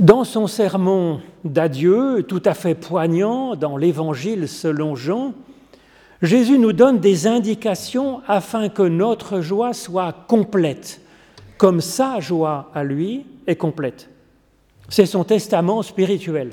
Dans 0.00 0.24
son 0.24 0.48
sermon 0.48 1.20
d'adieu, 1.44 2.24
tout 2.26 2.42
à 2.44 2.54
fait 2.54 2.74
poignant 2.74 3.54
dans 3.54 3.76
l'Évangile 3.76 4.48
selon 4.48 4.96
Jean, 4.96 5.34
Jésus 6.20 6.58
nous 6.58 6.72
donne 6.72 6.98
des 6.98 7.28
indications 7.28 8.20
afin 8.26 8.68
que 8.68 8.82
notre 8.82 9.40
joie 9.40 9.72
soit 9.72 10.12
complète, 10.26 11.00
comme 11.58 11.80
sa 11.80 12.18
joie 12.18 12.72
à 12.74 12.82
lui 12.82 13.24
est 13.46 13.54
complète. 13.54 14.10
C'est 14.88 15.06
son 15.06 15.22
testament 15.22 15.82
spirituel. 15.82 16.50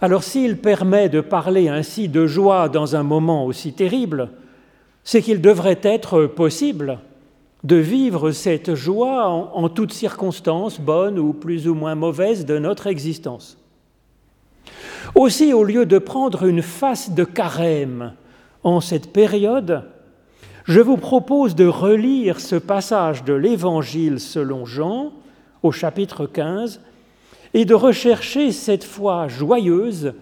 Alors 0.00 0.22
s'il 0.22 0.58
permet 0.58 1.08
de 1.08 1.20
parler 1.20 1.68
ainsi 1.68 2.06
de 2.08 2.28
joie 2.28 2.68
dans 2.68 2.94
un 2.94 3.02
moment 3.02 3.44
aussi 3.44 3.72
terrible, 3.72 4.28
c'est 5.02 5.20
qu'il 5.20 5.40
devrait 5.40 5.80
être 5.82 6.26
possible 6.26 7.00
de 7.64 7.76
vivre 7.76 8.30
cette 8.30 8.74
joie 8.74 9.26
en, 9.26 9.68
toutes 9.68 9.92
circonstances, 9.92 10.80
bonnes 10.80 11.18
ou 11.18 11.32
plus 11.32 11.68
ou 11.68 11.74
moins 11.74 11.94
mauvaises, 11.94 12.46
de 12.46 12.58
notre 12.58 12.86
existence. 12.86 13.58
Aussi, 15.14 15.52
au 15.52 15.64
lieu 15.64 15.86
de 15.86 15.98
prendre 15.98 16.44
une 16.44 16.62
face 16.62 17.10
de 17.10 17.24
carême 17.24 18.12
en 18.62 18.80
cette 18.80 19.12
période, 19.12 19.84
je 20.64 20.80
vous 20.80 20.96
propose 20.96 21.54
de 21.54 21.66
relire 21.66 22.40
ce 22.40 22.56
passage 22.56 23.24
de 23.24 23.32
l'Évangile 23.32 24.20
selon 24.20 24.66
Jean 24.66 25.12
au 25.62 25.72
chapitre 25.72 26.26
15 26.26 26.80
et 27.54 27.64
de 27.64 27.74
rechercher 27.74 28.52
cette 28.52 28.84
foi 28.84 29.28
joyeuse 29.28 30.14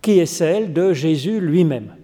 qui 0.00 0.18
est 0.18 0.26
celle 0.26 0.72
de 0.72 0.92
Jésus 0.92 1.40
lui-même. 1.40 1.94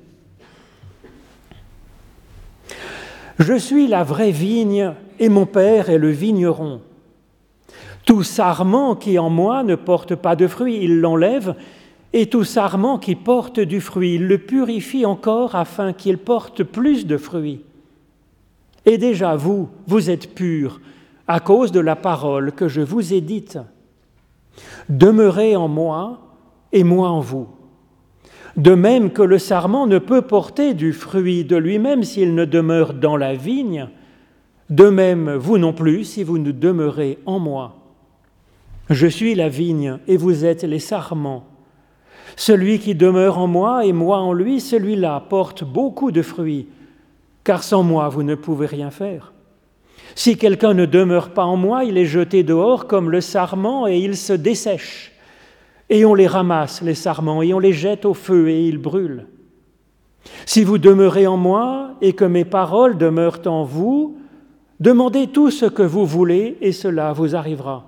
Je 3.38 3.54
suis 3.54 3.86
la 3.86 4.02
vraie 4.02 4.32
vigne 4.32 4.94
et 5.20 5.28
mon 5.28 5.46
Père 5.46 5.90
est 5.90 5.98
le 5.98 6.10
vigneron. 6.10 6.80
Tout 8.04 8.22
sarment 8.22 8.96
qui 8.96 9.18
en 9.18 9.30
moi 9.30 9.62
ne 9.62 9.74
porte 9.74 10.14
pas 10.14 10.34
de 10.34 10.46
fruit, 10.46 10.78
il 10.82 11.00
l'enlève, 11.00 11.54
et 12.12 12.26
tout 12.26 12.44
sarment 12.44 12.98
qui 12.98 13.14
porte 13.14 13.60
du 13.60 13.80
fruit, 13.80 14.14
il 14.14 14.26
le 14.26 14.38
purifie 14.38 15.04
encore 15.04 15.54
afin 15.54 15.92
qu'il 15.92 16.18
porte 16.18 16.64
plus 16.64 17.06
de 17.06 17.16
fruits. 17.16 17.62
Et 18.86 18.98
déjà 18.98 19.36
vous, 19.36 19.68
vous 19.86 20.10
êtes 20.10 20.34
purs 20.34 20.80
à 21.26 21.40
cause 21.40 21.70
de 21.70 21.80
la 21.80 21.94
parole 21.94 22.52
que 22.52 22.66
je 22.66 22.80
vous 22.80 23.12
ai 23.12 23.20
dite. 23.20 23.58
Demeurez 24.88 25.54
en 25.54 25.68
moi 25.68 26.20
et 26.72 26.82
moi 26.84 27.10
en 27.10 27.20
vous. 27.20 27.48
De 28.58 28.74
même 28.74 29.12
que 29.12 29.22
le 29.22 29.38
sarment 29.38 29.86
ne 29.86 29.98
peut 29.98 30.22
porter 30.22 30.74
du 30.74 30.92
fruit 30.92 31.44
de 31.44 31.54
lui-même 31.54 32.02
s'il 32.02 32.34
ne 32.34 32.44
demeure 32.44 32.92
dans 32.92 33.16
la 33.16 33.34
vigne, 33.34 33.88
de 34.68 34.88
même 34.88 35.32
vous 35.36 35.58
non 35.58 35.72
plus 35.72 36.02
si 36.02 36.24
vous 36.24 36.38
ne 36.38 36.50
demeurez 36.50 37.20
en 37.24 37.38
moi. 37.38 37.76
Je 38.90 39.06
suis 39.06 39.36
la 39.36 39.48
vigne 39.48 39.98
et 40.08 40.16
vous 40.16 40.44
êtes 40.44 40.64
les 40.64 40.80
sarments. 40.80 41.44
Celui 42.34 42.80
qui 42.80 42.96
demeure 42.96 43.38
en 43.38 43.46
moi 43.46 43.86
et 43.86 43.92
moi 43.92 44.18
en 44.18 44.32
lui, 44.32 44.60
celui-là 44.60 45.22
porte 45.28 45.62
beaucoup 45.62 46.10
de 46.10 46.22
fruits, 46.22 46.66
car 47.44 47.62
sans 47.62 47.84
moi 47.84 48.08
vous 48.08 48.24
ne 48.24 48.34
pouvez 48.34 48.66
rien 48.66 48.90
faire. 48.90 49.32
Si 50.16 50.36
quelqu'un 50.36 50.74
ne 50.74 50.84
demeure 50.84 51.30
pas 51.30 51.44
en 51.44 51.56
moi, 51.56 51.84
il 51.84 51.96
est 51.96 52.06
jeté 52.06 52.42
dehors 52.42 52.88
comme 52.88 53.08
le 53.08 53.20
sarment 53.20 53.86
et 53.86 53.98
il 53.98 54.16
se 54.16 54.32
dessèche 54.32 55.12
et 55.90 56.04
on 56.04 56.14
les 56.14 56.26
ramasse, 56.26 56.82
les 56.82 56.94
sarments, 56.94 57.42
et 57.42 57.54
on 57.54 57.58
les 57.58 57.72
jette 57.72 58.04
au 58.04 58.14
feu, 58.14 58.48
et 58.48 58.66
ils 58.66 58.78
brûlent. 58.78 59.26
Si 60.44 60.64
vous 60.64 60.78
demeurez 60.78 61.26
en 61.26 61.36
moi, 61.36 61.94
et 62.00 62.12
que 62.12 62.24
mes 62.24 62.44
paroles 62.44 62.98
demeurent 62.98 63.46
en 63.46 63.64
vous, 63.64 64.18
demandez 64.80 65.28
tout 65.28 65.50
ce 65.50 65.66
que 65.66 65.82
vous 65.82 66.04
voulez, 66.04 66.58
et 66.60 66.72
cela 66.72 67.12
vous 67.12 67.34
arrivera. 67.34 67.86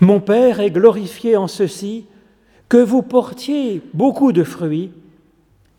Mon 0.00 0.20
Père 0.20 0.60
est 0.60 0.70
glorifié 0.70 1.36
en 1.36 1.46
ceci, 1.46 2.06
que 2.68 2.78
vous 2.78 3.02
portiez 3.02 3.82
beaucoup 3.92 4.32
de 4.32 4.44
fruits, 4.44 4.92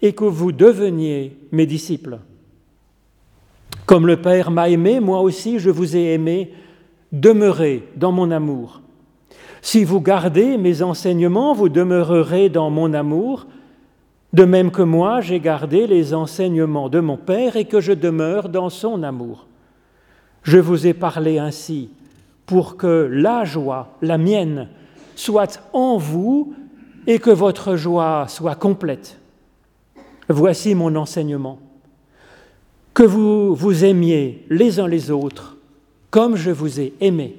et 0.02 0.14
que 0.14 0.26
vous 0.26 0.52
deveniez 0.52 1.36
mes 1.52 1.66
disciples. 1.66 2.20
Comme 3.86 4.08
le 4.08 4.22
Père 4.22 4.52
m'a 4.52 4.70
aimé, 4.70 5.00
moi 5.00 5.22
aussi 5.22 5.60
je 5.60 5.70
vous 5.70 5.98
ai 5.98 6.14
aimé, 6.14 6.54
demeurez 7.12 7.88
dans 7.96 8.12
mon 8.12 8.32
amour. 8.32 8.82
Si 9.62 9.84
vous 9.84 10.02
gardez 10.02 10.58
mes 10.58 10.82
enseignements, 10.82 11.54
vous 11.54 11.70
demeurerez 11.70 12.50
dans 12.50 12.70
mon 12.70 12.94
amour, 12.94 13.48
de 14.34 14.46
même 14.46 14.72
que 14.72 14.82
moi 14.82 15.22
j'ai 15.22 15.40
gardé 15.40 15.88
les 15.88 16.14
enseignements 16.14 16.90
de 16.90 17.00
mon 17.00 17.18
Père 17.18 17.56
et 17.56 17.66
que 17.66 17.82
je 17.82 17.94
demeure 17.94 18.50
dans 18.50 18.70
son 18.70 19.04
amour. 19.04 19.48
Je 20.44 20.58
vous 20.58 20.88
ai 20.88 20.94
parlé 20.94 21.40
ainsi 21.40 21.90
pour 22.46 22.78
que 22.78 23.10
la 23.12 23.44
joie, 23.44 23.90
la 24.02 24.18
mienne, 24.18 24.70
soit 25.16 25.62
en 25.74 25.98
vous 25.98 26.54
et 27.06 27.20
que 27.20 27.30
votre 27.30 27.76
joie 27.76 28.26
soit 28.28 28.56
complète. 28.56 29.20
Voici 30.30 30.76
mon 30.76 30.96
enseignement. 30.96 31.60
Que 32.94 33.04
vous 33.04 33.56
vous 33.56 33.84
aimiez 33.84 34.46
les 34.50 34.80
uns 34.80 34.88
les 34.88 35.12
autres 35.12 35.58
comme 36.10 36.36
je 36.36 36.52
vous 36.52 36.80
ai 36.80 36.94
aimé. 37.02 37.36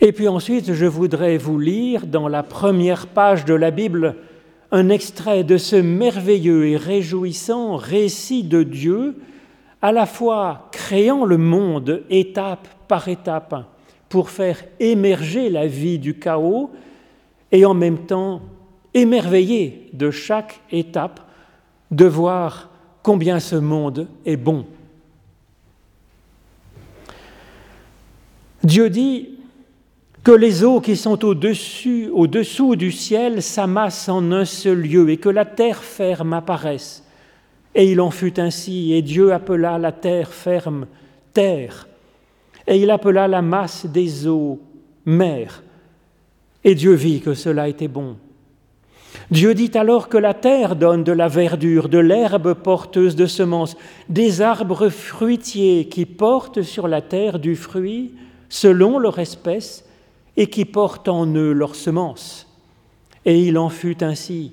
Et 0.00 0.12
puis 0.12 0.28
ensuite, 0.28 0.74
je 0.74 0.86
voudrais 0.86 1.38
vous 1.38 1.58
lire 1.58 2.06
dans 2.06 2.28
la 2.28 2.44
première 2.44 3.08
page 3.08 3.44
de 3.44 3.54
la 3.54 3.72
Bible 3.72 4.14
un 4.70 4.90
extrait 4.90 5.42
de 5.42 5.56
ce 5.56 5.74
merveilleux 5.74 6.68
et 6.68 6.76
réjouissant 6.76 7.76
récit 7.76 8.44
de 8.44 8.62
Dieu, 8.62 9.16
à 9.82 9.90
la 9.90 10.06
fois 10.06 10.68
créant 10.72 11.24
le 11.24 11.38
monde 11.38 12.04
étape 12.10 12.68
par 12.86 13.08
étape 13.08 13.64
pour 14.08 14.30
faire 14.30 14.62
émerger 14.78 15.50
la 15.50 15.66
vie 15.66 15.98
du 15.98 16.14
chaos 16.14 16.70
et 17.50 17.64
en 17.64 17.74
même 17.74 18.06
temps 18.06 18.40
émerveillé 18.94 19.90
de 19.94 20.10
chaque 20.10 20.60
étape 20.70 21.20
de 21.90 22.04
voir 22.04 22.70
combien 23.02 23.40
ce 23.40 23.56
monde 23.56 24.06
est 24.24 24.36
bon. 24.36 24.64
Dieu 28.62 28.90
dit, 28.90 29.37
que 30.28 30.34
les 30.34 30.62
eaux 30.62 30.82
qui 30.82 30.94
sont 30.94 31.24
au-dessus, 31.24 32.10
au-dessous 32.12 32.76
du 32.76 32.92
ciel 32.92 33.42
s'amassent 33.42 34.10
en 34.10 34.30
un 34.30 34.44
seul 34.44 34.82
lieu 34.82 35.08
et 35.08 35.16
que 35.16 35.30
la 35.30 35.46
terre 35.46 35.82
ferme 35.82 36.34
apparaisse. 36.34 37.02
Et 37.74 37.90
il 37.90 37.98
en 37.98 38.10
fut 38.10 38.38
ainsi, 38.38 38.92
et 38.92 39.00
Dieu 39.00 39.32
appela 39.32 39.78
la 39.78 39.90
terre 39.90 40.28
ferme 40.28 40.86
terre, 41.32 41.88
et 42.66 42.76
il 42.76 42.90
appela 42.90 43.26
la 43.26 43.40
masse 43.40 43.86
des 43.86 44.26
eaux 44.26 44.60
mer. 45.06 45.62
Et 46.62 46.74
Dieu 46.74 46.92
vit 46.92 47.22
que 47.22 47.32
cela 47.32 47.66
était 47.66 47.88
bon. 47.88 48.18
Dieu 49.30 49.54
dit 49.54 49.72
alors 49.76 50.10
que 50.10 50.18
la 50.18 50.34
terre 50.34 50.76
donne 50.76 51.04
de 51.04 51.12
la 51.12 51.28
verdure, 51.28 51.88
de 51.88 52.00
l'herbe 52.00 52.52
porteuse 52.52 53.16
de 53.16 53.24
semences, 53.24 53.78
des 54.10 54.42
arbres 54.42 54.90
fruitiers 54.90 55.88
qui 55.88 56.04
portent 56.04 56.60
sur 56.60 56.86
la 56.86 57.00
terre 57.00 57.38
du 57.38 57.56
fruit 57.56 58.12
selon 58.50 58.98
leur 58.98 59.20
espèce, 59.20 59.87
et 60.38 60.46
qui 60.46 60.64
portent 60.64 61.08
en 61.08 61.26
eux 61.34 61.52
leurs 61.52 61.74
semences. 61.74 62.46
Et 63.24 63.42
il 63.42 63.58
en 63.58 63.68
fut 63.68 64.04
ainsi. 64.04 64.52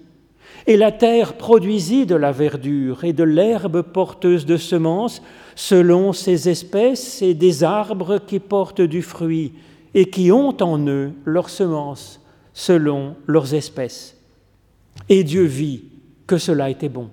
Et 0.66 0.78
la 0.78 0.92
terre 0.92 1.38
produisit 1.38 2.08
de 2.08 2.16
la 2.16 2.32
verdure 2.32 3.04
et 3.04 3.14
de 3.14 3.24
l'herbe 3.24 3.84
porteuse 3.84 4.48
de 4.48 4.58
semences 4.58 5.22
selon 5.54 6.12
ses 6.12 6.50
espèces 6.50 7.22
et 7.22 7.36
des 7.36 7.64
arbres 7.64 8.18
qui 8.18 8.40
portent 8.40 8.82
du 8.82 9.04
fruit 9.04 9.54
et 9.94 10.10
qui 10.10 10.32
ont 10.32 10.58
en 10.60 10.80
eux 10.88 11.12
leurs 11.24 11.52
semences 11.52 12.20
selon 12.52 13.16
leurs 13.28 13.54
espèces. 13.54 14.18
Et 15.08 15.24
Dieu 15.24 15.44
vit 15.44 15.84
que 16.26 16.40
cela 16.40 16.72
était 16.72 16.90
bon. 16.90 17.12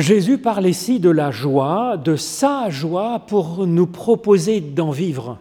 Jésus 0.00 0.38
parle 0.38 0.66
ici 0.66 0.98
de 0.98 1.10
la 1.10 1.30
joie, 1.30 1.96
de 1.96 2.16
sa 2.16 2.70
joie 2.70 3.20
pour 3.26 3.66
nous 3.66 3.86
proposer 3.86 4.60
d'en 4.60 4.90
vivre. 4.90 5.38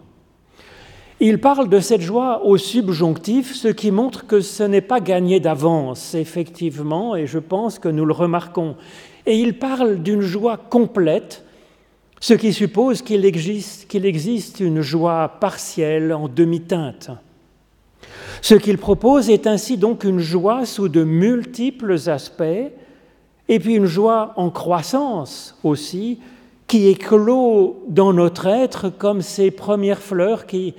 Il 1.22 1.40
parle 1.40 1.70
de 1.70 1.80
cette 1.80 2.02
joie 2.02 2.46
au 2.46 2.58
subjonctif, 2.58 3.54
ce 3.54 3.68
qui 3.68 3.92
montre 3.92 4.28
que 4.28 4.42
ce 4.42 4.64
n'est 4.64 4.82
pas 4.82 5.00
gagné 5.00 5.40
d'avance, 5.40 6.14
effectivement, 6.14 7.16
et 7.16 7.28
je 7.28 7.40
pense 7.40 7.80
que 7.80 7.90
nous 7.90 8.06
le 8.06 8.14
remarquons. 8.14 8.76
Et 9.26 9.38
il 9.38 9.58
parle 9.58 10.02
d'une 10.02 10.22
joie 10.22 10.58
complète, 10.58 11.44
ce 12.22 12.34
qui 12.34 12.54
suppose 12.54 13.02
qu'il 13.02 13.26
existe, 13.26 13.88
qu'il 13.88 14.06
existe 14.06 14.60
une 14.60 14.82
joie 14.82 15.38
partielle 15.40 16.14
en 16.14 16.28
demi-teinte. 16.28 17.12
Ce 18.42 18.56
qu'il 18.56 18.78
propose 18.78 19.30
est 19.30 19.48
ainsi 19.48 19.78
donc 19.78 20.04
une 20.04 20.20
joie 20.20 20.66
sous 20.66 20.88
de 20.88 21.04
multiples 21.04 21.98
aspects, 22.08 22.72
et 23.50 23.60
puis 23.60 23.76
une 23.76 23.88
joie 23.88 24.32
en 24.38 24.52
croissance 24.52 25.58
aussi, 25.64 26.20
qui 26.68 26.88
éclot 26.88 27.84
dans 27.88 28.14
notre 28.14 28.46
être 28.46 28.90
comme 28.90 29.24
ces 29.24 29.50
premières 29.50 30.04
fleurs 30.04 30.46
qui 30.46 30.76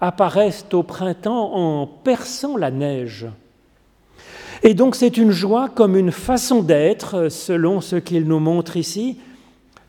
apparaissent 0.00 0.66
au 0.72 0.82
printemps 0.82 1.54
en 1.54 1.86
perçant 1.86 2.56
la 2.56 2.72
neige. 2.72 3.26
Et 4.64 4.74
donc 4.74 4.96
c'est 4.96 5.16
une 5.16 5.30
joie 5.30 5.68
comme 5.68 5.96
une 5.96 6.10
façon 6.10 6.60
d'être, 6.60 7.28
selon 7.28 7.80
ce 7.80 7.94
qu'il 7.94 8.24
nous 8.24 8.40
montre 8.40 8.76
ici, 8.76 9.18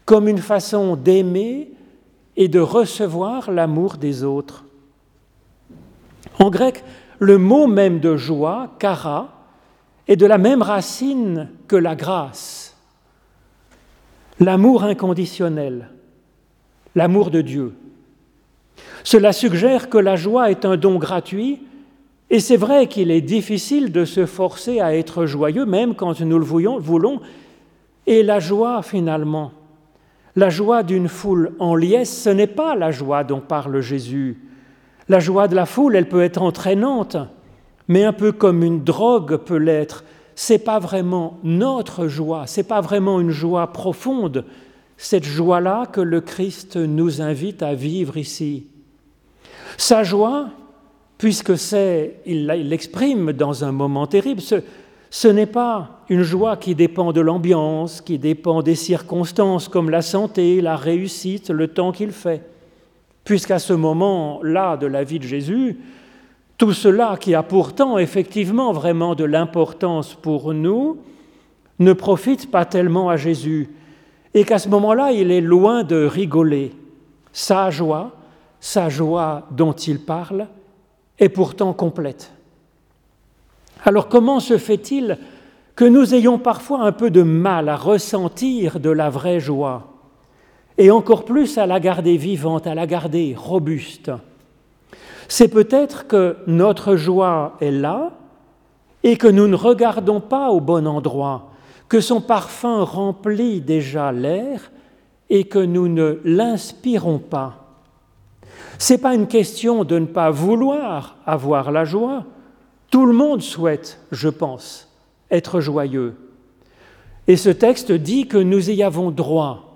comme 0.06 0.28
une 0.28 0.38
façon 0.38 0.96
d'aimer 0.96 1.72
et 2.38 2.48
de 2.48 2.60
recevoir 2.60 3.50
l'amour 3.50 3.98
des 3.98 4.24
autres. 4.24 4.66
En 6.38 6.52
grec, 6.52 6.84
le 7.18 7.40
mot 7.40 7.66
même 7.66 8.00
de 8.00 8.16
joie, 8.16 8.70
kara, 8.78 9.39
est 10.10 10.16
de 10.16 10.26
la 10.26 10.40
même 10.40 10.64
racine 10.64 11.50
que 11.68 11.76
la 11.76 11.96
grâce, 11.96 12.76
l'amour 14.40 14.84
inconditionnel, 14.84 15.92
l'amour 16.96 17.30
de 17.30 17.42
Dieu. 17.42 17.76
Cela 19.04 19.32
suggère 19.32 19.88
que 19.88 20.00
la 20.00 20.16
joie 20.16 20.50
est 20.50 20.66
un 20.66 20.78
don 20.78 20.98
gratuit, 20.98 21.62
et 22.32 22.40
c'est 22.40 22.58
vrai 22.58 22.88
qu'il 22.88 23.12
est 23.12 23.22
difficile 23.22 23.92
de 23.92 24.04
se 24.04 24.26
forcer 24.26 24.80
à 24.80 24.96
être 24.96 25.28
joyeux, 25.28 25.68
même 25.68 25.94
quand 25.94 26.20
nous 26.22 26.40
le 26.40 26.46
voulons, 26.46 27.22
et 28.08 28.24
la 28.24 28.40
joie, 28.40 28.82
finalement, 28.82 29.52
la 30.36 30.50
joie 30.50 30.82
d'une 30.82 31.08
foule 31.08 31.54
en 31.60 31.76
liesse, 31.76 32.24
ce 32.24 32.30
n'est 32.30 32.48
pas 32.48 32.76
la 32.76 32.90
joie 32.90 33.24
dont 33.24 33.42
parle 33.42 33.80
Jésus. 33.82 34.42
La 35.08 35.20
joie 35.20 35.48
de 35.48 35.56
la 35.56 35.68
foule, 35.68 35.96
elle 35.96 36.10
peut 36.10 36.24
être 36.24 36.42
entraînante, 36.42 37.18
mais 37.90 38.06
un 38.06 38.14
peu 38.14 38.32
comme 38.32 38.64
une 38.64 38.84
drogue 38.84 39.36
peut 39.38 39.58
l'être. 39.58 40.06
C'est 40.36 40.60
pas 40.60 40.80
vraiment 40.80 41.38
notre 41.44 42.08
joie, 42.08 42.46
c'est 42.48 42.64
pas 42.64 42.80
vraiment 42.80 43.20
une 43.20 43.32
joie 43.32 43.74
profonde, 43.74 44.46
cette 44.96 45.26
joie-là 45.26 45.88
que 45.88 46.00
le 46.00 46.22
Christ 46.22 46.78
nous 46.78 47.22
invite 47.22 47.62
à 47.62 47.74
vivre 47.74 48.16
ici. 48.16 48.68
Sa 49.76 50.04
joie, 50.04 50.50
puisque 51.18 51.58
c'est, 51.58 52.22
il 52.26 52.48
l'exprime 52.48 53.34
dans 53.34 53.66
un 53.66 53.72
moment 53.74 54.08
terrible, 54.08 54.40
ce, 54.40 54.62
ce 55.10 55.28
n'est 55.28 55.46
pas 55.46 56.02
une 56.10 56.22
joie 56.22 56.58
qui 56.58 56.76
dépend 56.76 57.12
de 57.12 57.22
l'ambiance, 57.22 58.02
qui 58.02 58.20
dépend 58.20 58.62
des 58.62 58.76
circonstances 58.76 59.68
comme 59.68 59.90
la 59.90 60.02
santé, 60.02 60.62
la 60.62 60.76
réussite, 60.76 61.50
le 61.50 61.68
temps 61.68 61.92
qu'il 61.92 62.12
fait. 62.12 62.44
Puisqu'à 63.24 63.60
ce 63.60 63.74
moment-là 63.74 64.78
de 64.78 64.88
la 64.88 65.04
vie 65.04 65.20
de 65.20 65.24
Jésus, 65.24 65.78
tout 66.60 66.74
cela 66.74 67.16
qui 67.18 67.34
a 67.34 67.42
pourtant 67.42 67.98
effectivement 67.98 68.74
vraiment 68.74 69.16
de 69.16 69.24
l'importance 69.24 70.14
pour 70.14 70.54
nous 70.54 70.98
ne 71.80 71.94
profite 71.94 72.52
pas 72.52 72.66
tellement 72.66 73.10
à 73.10 73.16
Jésus 73.16 73.70
et 74.34 74.44
qu'à 74.44 74.60
ce 74.60 74.68
moment-là, 74.68 75.14
il 75.14 75.32
est 75.32 75.42
loin 75.42 75.84
de 75.84 76.06
rigoler. 76.06 76.74
Sa 77.32 77.70
joie, 77.70 78.12
sa 78.60 78.90
joie 78.90 79.48
dont 79.52 79.72
il 79.72 80.00
parle, 80.00 80.48
est 81.18 81.30
pourtant 81.30 81.72
complète. 81.72 82.34
Alors 83.86 84.10
comment 84.10 84.42
se 84.42 84.58
fait-il 84.58 85.18
que 85.78 85.86
nous 85.86 86.14
ayons 86.14 86.38
parfois 86.38 86.82
un 86.82 86.92
peu 86.92 87.10
de 87.10 87.22
mal 87.22 87.70
à 87.70 87.78
ressentir 87.78 88.82
de 88.82 88.90
la 88.90 89.10
vraie 89.10 89.40
joie 89.40 89.94
et 90.78 90.92
encore 90.92 91.24
plus 91.24 91.58
à 91.58 91.66
la 91.66 91.80
garder 91.80 92.18
vivante, 92.18 92.68
à 92.68 92.76
la 92.76 92.86
garder 92.86 93.34
robuste? 93.38 94.12
C'est 95.30 95.48
peut-être 95.48 96.08
que 96.08 96.38
notre 96.48 96.96
joie 96.96 97.56
est 97.62 97.72
là 97.72 98.12
et 99.04 99.16
que 99.16 99.28
nous 99.28 99.48
ne 99.48 99.56
regardons 99.56 100.20
pas 100.20 100.50
au 100.50 100.60
bon 100.60 100.88
endroit, 100.88 101.52
que 101.88 102.02
son 102.02 102.20
parfum 102.20 102.84
remplit 102.84 103.62
déjà 103.62 104.12
l'air 104.12 104.72
et 105.30 105.44
que 105.44 105.60
nous 105.60 105.88
ne 105.88 106.20
l'inspirons 106.26 107.20
pas. 107.20 107.68
Ce 108.80 108.94
n'est 108.94 109.00
pas 109.00 109.14
une 109.14 109.28
question 109.28 109.84
de 109.84 110.00
ne 110.00 110.08
pas 110.08 110.32
vouloir 110.32 111.18
avoir 111.28 111.72
la 111.72 111.86
joie. 111.86 112.26
Tout 112.90 113.06
le 113.06 113.14
monde 113.14 113.44
souhaite, 113.44 114.00
je 114.12 114.30
pense, 114.30 114.92
être 115.30 115.62
joyeux. 115.62 116.16
Et 117.28 117.38
ce 117.38 117.50
texte 117.50 117.92
dit 117.92 118.28
que 118.28 118.40
nous 118.40 118.72
y 118.72 118.82
avons 118.82 119.12
droit. 119.12 119.69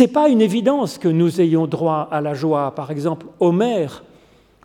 N'est 0.00 0.08
pas 0.08 0.28
une 0.28 0.40
évidence 0.40 0.98
que 0.98 1.08
nous 1.08 1.40
ayons 1.40 1.66
droit 1.66 2.08
à 2.10 2.20
la 2.20 2.34
joie. 2.34 2.74
Par 2.74 2.90
exemple, 2.90 3.26
Homère, 3.40 4.02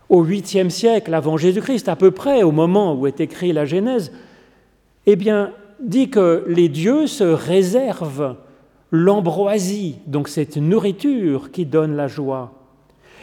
au 0.10 0.26
8e 0.26 0.70
siècle 0.70 1.14
avant 1.14 1.38
Jésus-Christ, 1.38 1.88
à 1.88 1.96
peu 1.96 2.12
près 2.12 2.44
au 2.44 2.52
moment 2.52 2.96
où 2.96 3.08
est 3.08 3.22
écrit 3.22 3.54
la 3.54 3.66
Genèse, 3.66 4.12
eh 5.06 5.16
bien, 5.16 5.52
dit 5.80 6.10
que 6.10 6.44
les 6.48 6.70
dieux 6.70 7.08
se 7.08 7.24
réservent 7.24 8.36
l'ambroisie, 8.92 9.96
donc 10.06 10.28
cette 10.28 10.58
nourriture 10.58 11.52
qui 11.52 11.66
donne 11.66 11.96
la 11.96 12.08
joie. 12.08 12.52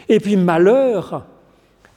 Et 0.09 0.19
puis 0.19 0.35
malheur 0.35 1.25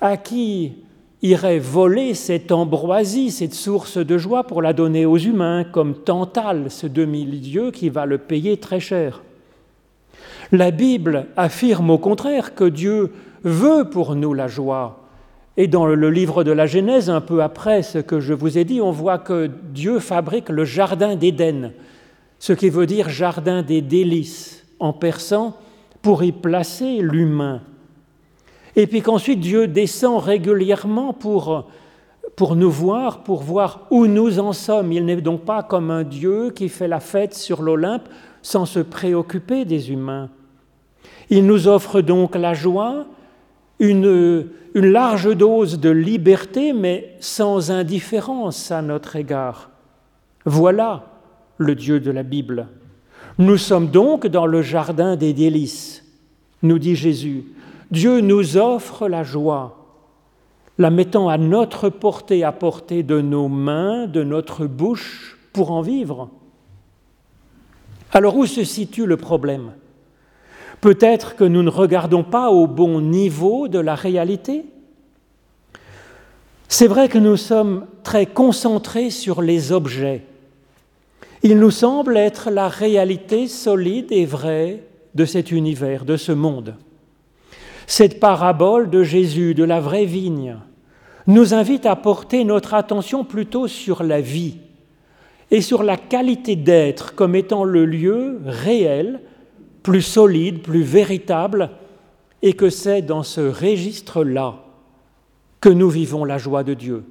à 0.00 0.16
qui 0.16 0.74
irait 1.22 1.58
voler 1.58 2.14
cette 2.14 2.52
ambroisie, 2.52 3.30
cette 3.30 3.54
source 3.54 3.96
de 3.96 4.18
joie 4.18 4.44
pour 4.44 4.60
la 4.60 4.72
donner 4.72 5.06
aux 5.06 5.16
humains, 5.16 5.64
comme 5.64 5.94
Tantale, 5.94 6.70
ce 6.70 6.86
demi-dieu 6.86 7.70
qui 7.70 7.88
va 7.88 8.04
le 8.04 8.18
payer 8.18 8.58
très 8.58 8.80
cher? 8.80 9.22
La 10.52 10.70
Bible 10.70 11.28
affirme 11.38 11.88
au 11.88 11.96
contraire 11.96 12.54
que 12.54 12.64
Dieu 12.64 13.12
veut 13.42 13.88
pour 13.88 14.14
nous 14.14 14.34
la 14.34 14.48
joie. 14.48 14.98
Et 15.56 15.66
dans 15.66 15.86
le 15.86 16.10
livre 16.10 16.44
de 16.44 16.52
la 16.52 16.66
Genèse, 16.66 17.08
un 17.08 17.22
peu 17.22 17.42
après 17.42 17.82
ce 17.82 17.96
que 17.96 18.20
je 18.20 18.34
vous 18.34 18.58
ai 18.58 18.64
dit, 18.64 18.82
on 18.82 18.90
voit 18.90 19.16
que 19.16 19.50
Dieu 19.70 19.98
fabrique 19.98 20.50
le 20.50 20.66
jardin 20.66 21.16
d'Éden, 21.16 21.72
ce 22.38 22.52
qui 22.52 22.68
veut 22.68 22.84
dire 22.84 23.08
jardin 23.08 23.62
des 23.62 23.80
délices 23.80 24.66
en 24.78 24.92
persan, 24.92 25.56
pour 26.02 26.22
y 26.22 26.32
placer 26.32 26.98
l'humain. 27.00 27.62
Et 28.76 28.86
puis 28.86 29.00
qu'ensuite 29.00 29.40
Dieu 29.40 29.68
descend 29.68 30.22
régulièrement 30.22 31.14
pour, 31.14 31.66
pour 32.36 32.56
nous 32.56 32.70
voir, 32.70 33.22
pour 33.22 33.42
voir 33.42 33.86
où 33.90 34.06
nous 34.06 34.38
en 34.38 34.52
sommes. 34.52 34.92
Il 34.92 35.06
n'est 35.06 35.16
donc 35.16 35.46
pas 35.46 35.62
comme 35.62 35.90
un 35.90 36.02
Dieu 36.02 36.50
qui 36.50 36.68
fait 36.68 36.88
la 36.88 37.00
fête 37.00 37.32
sur 37.32 37.62
l'Olympe 37.62 38.08
sans 38.42 38.66
se 38.66 38.80
préoccuper 38.80 39.64
des 39.64 39.90
humains. 39.90 40.28
Il 41.30 41.46
nous 41.46 41.68
offre 41.68 42.00
donc 42.00 42.34
la 42.36 42.54
joie, 42.54 43.06
une, 43.78 44.46
large 44.74 45.36
dose 45.36 45.80
de 45.80 45.90
liberté, 45.90 46.72
mais 46.72 47.16
sans 47.20 47.70
indifférence 47.70 48.70
à 48.70 48.82
notre 48.82 49.16
égard. 49.16 49.70
Voilà 50.44 51.06
le 51.58 51.74
Dieu 51.74 52.00
de 52.00 52.10
la 52.10 52.22
Bible. 52.22 52.68
Nous 53.38 53.56
sommes 53.56 53.88
donc 53.88 54.26
dans 54.26 54.46
le 54.46 54.62
jardin 54.62 55.16
des 55.16 55.32
délices, 55.32 56.04
nous 56.62 56.78
dit 56.78 56.96
Jésus. 56.96 57.44
Dieu 57.90 58.20
nous 58.20 58.56
offre 58.56 59.08
la 59.08 59.22
joie, 59.22 59.78
la 60.78 60.90
mettant 60.90 61.28
à 61.28 61.38
notre 61.38 61.88
portée, 61.88 62.44
à 62.44 62.52
portée 62.52 63.02
de 63.02 63.20
nos 63.20 63.48
mains, 63.48 64.06
de 64.06 64.22
notre 64.22 64.66
bouche, 64.66 65.38
pour 65.52 65.70
en 65.70 65.82
vivre. 65.82 66.30
Alors 68.12 68.36
où 68.36 68.46
se 68.46 68.64
situe 68.64 69.06
le 69.06 69.16
problème? 69.16 69.72
Peut-être 70.82 71.36
que 71.36 71.44
nous 71.44 71.62
ne 71.62 71.70
regardons 71.70 72.24
pas 72.24 72.50
au 72.50 72.66
bon 72.66 73.00
niveau 73.00 73.68
de 73.68 73.78
la 73.78 73.94
réalité. 73.94 74.64
C'est 76.66 76.88
vrai 76.88 77.08
que 77.08 77.18
nous 77.18 77.36
sommes 77.36 77.86
très 78.02 78.26
concentrés 78.26 79.10
sur 79.10 79.42
les 79.42 79.70
objets. 79.70 80.24
Il 81.44 81.60
nous 81.60 81.70
semble 81.70 82.16
être 82.16 82.50
la 82.50 82.66
réalité 82.66 83.46
solide 83.46 84.10
et 84.10 84.24
vraie 84.24 84.82
de 85.14 85.24
cet 85.24 85.52
univers, 85.52 86.04
de 86.04 86.16
ce 86.16 86.32
monde. 86.32 86.74
Cette 87.86 88.18
parabole 88.18 88.90
de 88.90 89.04
Jésus, 89.04 89.54
de 89.54 89.62
la 89.62 89.78
vraie 89.78 90.04
vigne, 90.04 90.56
nous 91.28 91.54
invite 91.54 91.86
à 91.86 91.94
porter 91.94 92.42
notre 92.42 92.74
attention 92.74 93.22
plutôt 93.22 93.68
sur 93.68 94.02
la 94.02 94.20
vie 94.20 94.56
et 95.52 95.60
sur 95.60 95.84
la 95.84 95.96
qualité 95.96 96.56
d'être 96.56 97.14
comme 97.14 97.36
étant 97.36 97.62
le 97.62 97.84
lieu 97.84 98.40
réel 98.44 99.20
plus 99.82 100.02
solide, 100.02 100.62
plus 100.62 100.82
véritable, 100.82 101.70
et 102.42 102.54
que 102.54 102.70
c'est 102.70 103.02
dans 103.02 103.22
ce 103.22 103.40
registre-là 103.40 104.56
que 105.60 105.68
nous 105.68 105.88
vivons 105.88 106.24
la 106.24 106.38
joie 106.38 106.64
de 106.64 106.74
Dieu. 106.74 107.04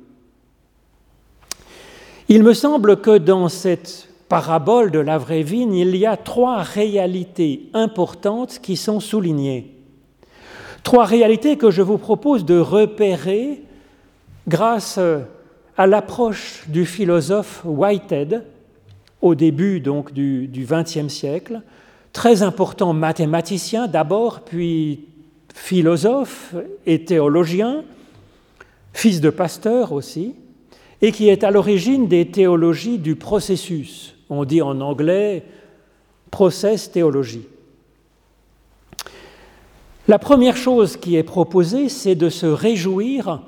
Il 2.27 2.43
me 2.43 2.53
semble 2.53 3.01
que 3.01 3.17
dans 3.17 3.49
cette 3.49 4.09
parabole 4.29 4.91
de 4.91 4.99
la 4.99 5.17
vraie 5.17 5.43
vigne, 5.43 5.73
il 5.73 5.95
y 5.95 6.05
a 6.05 6.17
trois 6.17 6.61
réalités 6.61 7.69
importantes 7.73 8.59
qui 8.61 8.77
sont 8.77 8.99
soulignées. 8.99 9.75
Trois 10.83 11.05
réalités 11.05 11.57
que 11.57 11.71
je 11.71 11.81
vous 11.81 11.97
propose 11.97 12.45
de 12.45 12.57
repérer 12.57 13.61
grâce 14.47 14.99
à 15.77 15.87
l'approche 15.87 16.63
du 16.67 16.85
philosophe 16.85 17.61
Whitehead 17.65 18.45
au 19.21 19.35
début 19.35 19.79
donc 19.79 20.13
du 20.13 20.49
XXe 20.67 21.07
siècle, 21.07 21.61
très 22.13 22.43
important 22.43 22.93
mathématicien 22.93 23.87
d'abord, 23.87 24.41
puis 24.41 25.05
philosophe 25.53 26.55
et 26.85 27.05
théologien, 27.05 27.83
fils 28.93 29.21
de 29.21 29.29
pasteur 29.29 29.91
aussi, 29.91 30.35
et 31.01 31.11
qui 31.11 31.29
est 31.29 31.43
à 31.43 31.51
l'origine 31.51 32.07
des 32.07 32.27
théologies 32.27 32.97
du 32.97 33.15
processus. 33.15 34.15
On 34.29 34.45
dit 34.45 34.61
en 34.61 34.79
anglais 34.81 35.43
process 36.29 36.91
théologie. 36.91 37.47
La 40.07 40.19
première 40.19 40.57
chose 40.57 40.97
qui 40.97 41.15
est 41.15 41.23
proposée, 41.23 41.89
c'est 41.89 42.15
de 42.15 42.29
se 42.29 42.45
réjouir 42.45 43.41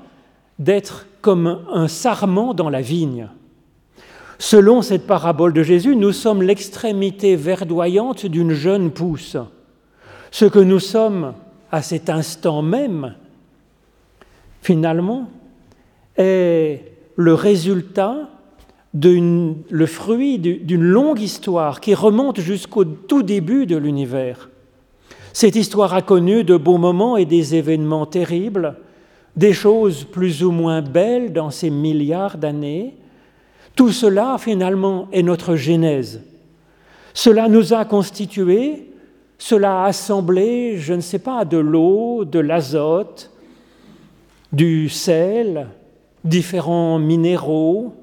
d'être 0.58 1.06
comme 1.20 1.64
un 1.72 1.88
sarment 1.88 2.54
dans 2.54 2.70
la 2.70 2.80
vigne. 2.80 3.28
Selon 4.46 4.82
cette 4.82 5.06
parabole 5.06 5.54
de 5.54 5.62
Jésus, 5.62 5.96
nous 5.96 6.12
sommes 6.12 6.42
l'extrémité 6.42 7.34
verdoyante 7.34 8.26
d'une 8.26 8.52
jeune 8.52 8.90
pousse. 8.90 9.38
Ce 10.30 10.44
que 10.44 10.58
nous 10.58 10.80
sommes 10.80 11.32
à 11.72 11.80
cet 11.80 12.10
instant 12.10 12.60
même, 12.60 13.14
finalement, 14.60 15.30
est 16.18 16.92
le 17.16 17.32
résultat, 17.32 18.28
le 18.92 19.86
fruit 19.86 20.38
d'une 20.38 20.84
longue 20.84 21.22
histoire 21.22 21.80
qui 21.80 21.94
remonte 21.94 22.38
jusqu'au 22.38 22.84
tout 22.84 23.22
début 23.22 23.64
de 23.64 23.78
l'univers. 23.78 24.50
Cette 25.32 25.56
histoire 25.56 25.94
a 25.94 26.02
connu 26.02 26.44
de 26.44 26.58
beaux 26.58 26.76
moments 26.76 27.16
et 27.16 27.24
des 27.24 27.54
événements 27.54 28.04
terribles, 28.04 28.76
des 29.36 29.54
choses 29.54 30.04
plus 30.04 30.44
ou 30.44 30.50
moins 30.50 30.82
belles 30.82 31.32
dans 31.32 31.48
ces 31.48 31.70
milliards 31.70 32.36
d'années. 32.36 32.94
Tout 33.76 33.90
cela, 33.90 34.36
finalement, 34.38 35.08
est 35.12 35.22
notre 35.22 35.56
genèse. 35.56 36.22
Cela 37.12 37.48
nous 37.48 37.72
a 37.72 37.84
constitués, 37.84 38.90
cela 39.38 39.82
a 39.82 39.86
assemblé, 39.86 40.78
je 40.78 40.94
ne 40.94 41.00
sais 41.00 41.18
pas, 41.18 41.44
de 41.44 41.58
l'eau, 41.58 42.24
de 42.24 42.38
l'azote, 42.38 43.30
du 44.52 44.88
sel, 44.88 45.68
différents 46.24 46.98
minéraux, 46.98 47.94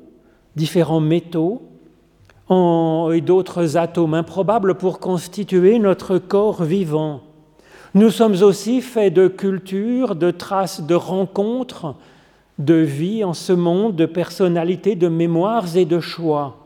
différents 0.55 0.99
métaux 0.99 1.63
et 2.49 3.21
d'autres 3.21 3.77
atomes 3.77 4.13
improbables 4.13 4.75
pour 4.75 4.99
constituer 4.99 5.79
notre 5.79 6.17
corps 6.17 6.63
vivant. 6.63 7.21
Nous 7.93 8.09
sommes 8.09 8.41
aussi 8.43 8.81
faits 8.81 9.13
de 9.13 9.29
culture, 9.29 10.15
de 10.15 10.31
traces 10.31 10.81
de 10.81 10.95
rencontres, 10.95 11.95
de 12.59 12.75
vie 12.75 13.23
en 13.23 13.33
ce 13.33 13.53
monde, 13.53 13.95
de 13.95 14.05
personnalités, 14.05 14.95
de 14.95 15.07
mémoires 15.07 15.75
et 15.75 15.85
de 15.85 15.99
choix. 15.99 16.57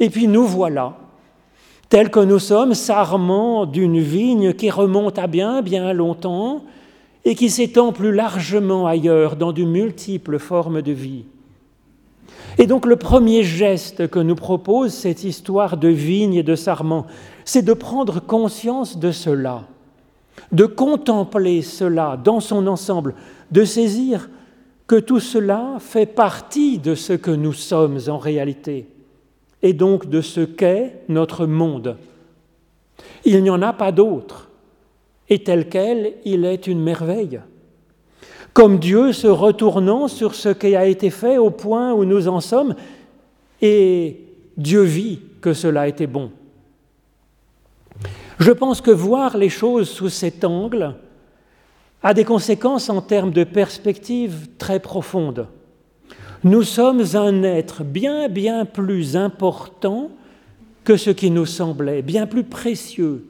Et 0.00 0.10
puis 0.10 0.28
nous 0.28 0.44
voilà, 0.44 0.96
tels 1.88 2.10
que 2.10 2.20
nous 2.20 2.38
sommes, 2.38 2.74
sarments 2.74 3.66
d'une 3.66 3.98
vigne 3.98 4.52
qui 4.52 4.70
remonte 4.70 5.18
à 5.18 5.26
bien, 5.26 5.62
bien 5.62 5.92
longtemps, 5.92 6.62
et 7.24 7.34
qui 7.34 7.50
s'étend 7.50 7.92
plus 7.92 8.12
largement 8.12 8.86
ailleurs 8.86 9.36
dans 9.36 9.52
de 9.52 9.64
multiples 9.64 10.38
formes 10.38 10.82
de 10.82 10.92
vie. 10.92 11.24
Et 12.56 12.66
donc 12.66 12.86
le 12.86 12.96
premier 12.96 13.42
geste 13.42 14.08
que 14.08 14.18
nous 14.18 14.34
propose 14.34 14.92
cette 14.92 15.24
histoire 15.24 15.76
de 15.76 15.88
vigne 15.88 16.34
et 16.34 16.42
de 16.42 16.56
sarment, 16.56 17.06
c'est 17.44 17.62
de 17.62 17.72
prendre 17.72 18.20
conscience 18.20 18.98
de 18.98 19.12
cela, 19.12 19.64
de 20.52 20.66
contempler 20.66 21.62
cela 21.62 22.18
dans 22.22 22.40
son 22.40 22.66
ensemble, 22.66 23.14
de 23.50 23.64
saisir 23.64 24.28
que 24.88 24.96
tout 24.96 25.20
cela 25.20 25.76
fait 25.78 26.06
partie 26.06 26.78
de 26.78 26.94
ce 26.94 27.12
que 27.12 27.30
nous 27.30 27.52
sommes 27.52 28.00
en 28.08 28.18
réalité, 28.18 28.88
et 29.62 29.74
donc 29.74 30.08
de 30.08 30.22
ce 30.22 30.40
qu'est 30.40 31.02
notre 31.08 31.46
monde. 31.46 31.96
Il 33.24 33.42
n'y 33.42 33.50
en 33.50 33.62
a 33.62 33.72
pas 33.72 33.92
d'autre 33.92 34.48
et 35.28 35.40
tel 35.40 35.68
quel, 35.68 36.14
il 36.24 36.46
est 36.46 36.66
une 36.66 36.82
merveille. 36.82 37.40
Comme 38.54 38.78
Dieu 38.78 39.12
se 39.12 39.26
retournant 39.26 40.08
sur 40.08 40.34
ce 40.34 40.48
qui 40.48 40.74
a 40.74 40.86
été 40.86 41.10
fait 41.10 41.36
au 41.36 41.50
point 41.50 41.92
où 41.92 42.06
nous 42.06 42.26
en 42.28 42.40
sommes, 42.40 42.74
et 43.60 44.24
Dieu 44.56 44.82
vit 44.82 45.20
que 45.42 45.52
cela 45.52 45.86
était 45.86 46.06
bon. 46.06 46.30
Je 48.38 48.52
pense 48.52 48.80
que 48.80 48.90
voir 48.90 49.36
les 49.36 49.50
choses 49.50 49.90
sous 49.90 50.08
cet 50.08 50.44
angle 50.44 50.94
a 52.02 52.14
des 52.14 52.24
conséquences 52.24 52.88
en 52.90 53.00
termes 53.00 53.32
de 53.32 53.44
perspective 53.44 54.48
très 54.58 54.80
profondes. 54.80 55.48
Nous 56.44 56.62
sommes 56.62 57.04
un 57.14 57.42
être 57.42 57.82
bien, 57.82 58.28
bien 58.28 58.64
plus 58.64 59.16
important 59.16 60.10
que 60.84 60.96
ce 60.96 61.10
qui 61.10 61.30
nous 61.30 61.46
semblait, 61.46 62.02
bien 62.02 62.26
plus 62.26 62.44
précieux, 62.44 63.26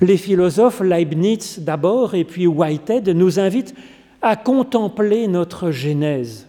les 0.00 0.16
philosophes 0.16 0.80
Leibniz 0.80 1.60
d'abord 1.60 2.14
et 2.14 2.24
puis 2.24 2.46
Whitehead 2.46 3.08
nous 3.08 3.38
invitent 3.38 3.74
à 4.22 4.36
contempler 4.36 5.26
notre 5.28 5.70
Genèse, 5.70 6.46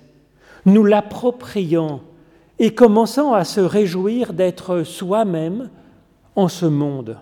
nous 0.66 0.84
l'appropriant 0.84 2.02
et 2.60 2.74
commençant 2.74 3.34
à 3.34 3.44
se 3.44 3.62
réjouir 3.62 4.34
d'être 4.34 4.84
soi-même 4.84 5.70
en 6.36 6.48
ce 6.48 6.66
monde. 6.66 7.18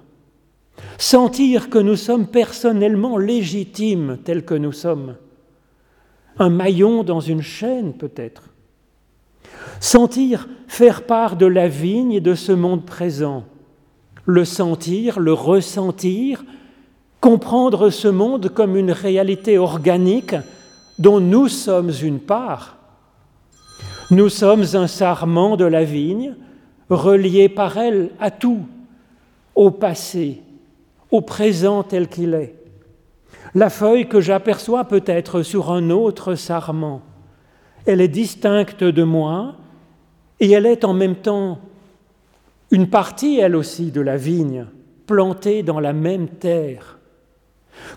Sentir 0.97 1.69
que 1.69 1.79
nous 1.79 1.95
sommes 1.95 2.27
personnellement 2.27 3.17
légitimes 3.17 4.19
tels 4.23 4.45
que 4.45 4.55
nous 4.55 4.71
sommes, 4.71 5.15
un 6.37 6.49
maillon 6.49 7.03
dans 7.03 7.19
une 7.19 7.41
chaîne 7.41 7.93
peut-être. 7.93 8.43
Sentir 9.79 10.47
faire 10.67 11.03
part 11.03 11.35
de 11.35 11.45
la 11.45 11.67
vigne 11.67 12.13
et 12.13 12.21
de 12.21 12.35
ce 12.35 12.51
monde 12.51 12.85
présent 12.85 13.45
le 14.25 14.43
sentir, 14.43 15.19
le 15.19 15.33
ressentir, 15.33 16.43
comprendre 17.21 17.89
ce 17.89 18.07
monde 18.07 18.49
comme 18.49 18.75
une 18.75 18.91
réalité 18.91 19.57
organique 19.57 20.35
dont 20.99 21.19
nous 21.19 21.47
sommes 21.47 21.91
une 22.01 22.19
part. 22.19 22.77
Nous 24.11 24.29
sommes 24.29 24.65
un 24.73 24.87
sarment 24.87 25.57
de 25.57 25.65
la 25.65 25.83
vigne, 25.83 26.35
relié 26.89 27.49
par 27.49 27.77
elle 27.77 28.11
à 28.19 28.31
tout, 28.31 28.65
au 29.55 29.71
passé, 29.71 30.41
au 31.11 31.21
présent 31.21 31.83
tel 31.83 32.07
qu'il 32.07 32.33
est. 32.33 32.55
La 33.53 33.69
feuille 33.69 34.07
que 34.07 34.21
j'aperçois 34.21 34.85
peut 34.85 35.03
être 35.05 35.41
sur 35.41 35.71
un 35.71 35.89
autre 35.89 36.35
sarment. 36.35 37.01
Elle 37.85 38.01
est 38.01 38.07
distincte 38.07 38.83
de 38.83 39.03
moi 39.03 39.55
et 40.39 40.51
elle 40.51 40.65
est 40.65 40.83
en 40.83 40.93
même 40.93 41.15
temps 41.15 41.59
une 42.71 42.89
partie, 42.89 43.39
elle 43.39 43.55
aussi, 43.55 43.91
de 43.91 44.01
la 44.01 44.17
vigne, 44.17 44.65
plantée 45.05 45.63
dans 45.63 45.79
la 45.79 45.93
même 45.93 46.27
terre. 46.27 46.97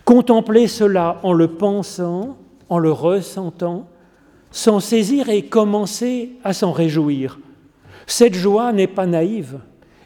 Contempler 0.04 0.68
cela 0.68 1.18
en 1.22 1.32
le 1.32 1.48
pensant, 1.48 2.36
en 2.68 2.78
le 2.78 2.92
ressentant, 2.92 3.88
s'en 4.50 4.80
saisir 4.80 5.28
et 5.28 5.46
commencer 5.46 6.32
à 6.44 6.52
s'en 6.52 6.72
réjouir. 6.72 7.38
Cette 8.06 8.34
joie 8.34 8.72
n'est 8.72 8.86
pas 8.86 9.06
naïve. 9.06 9.58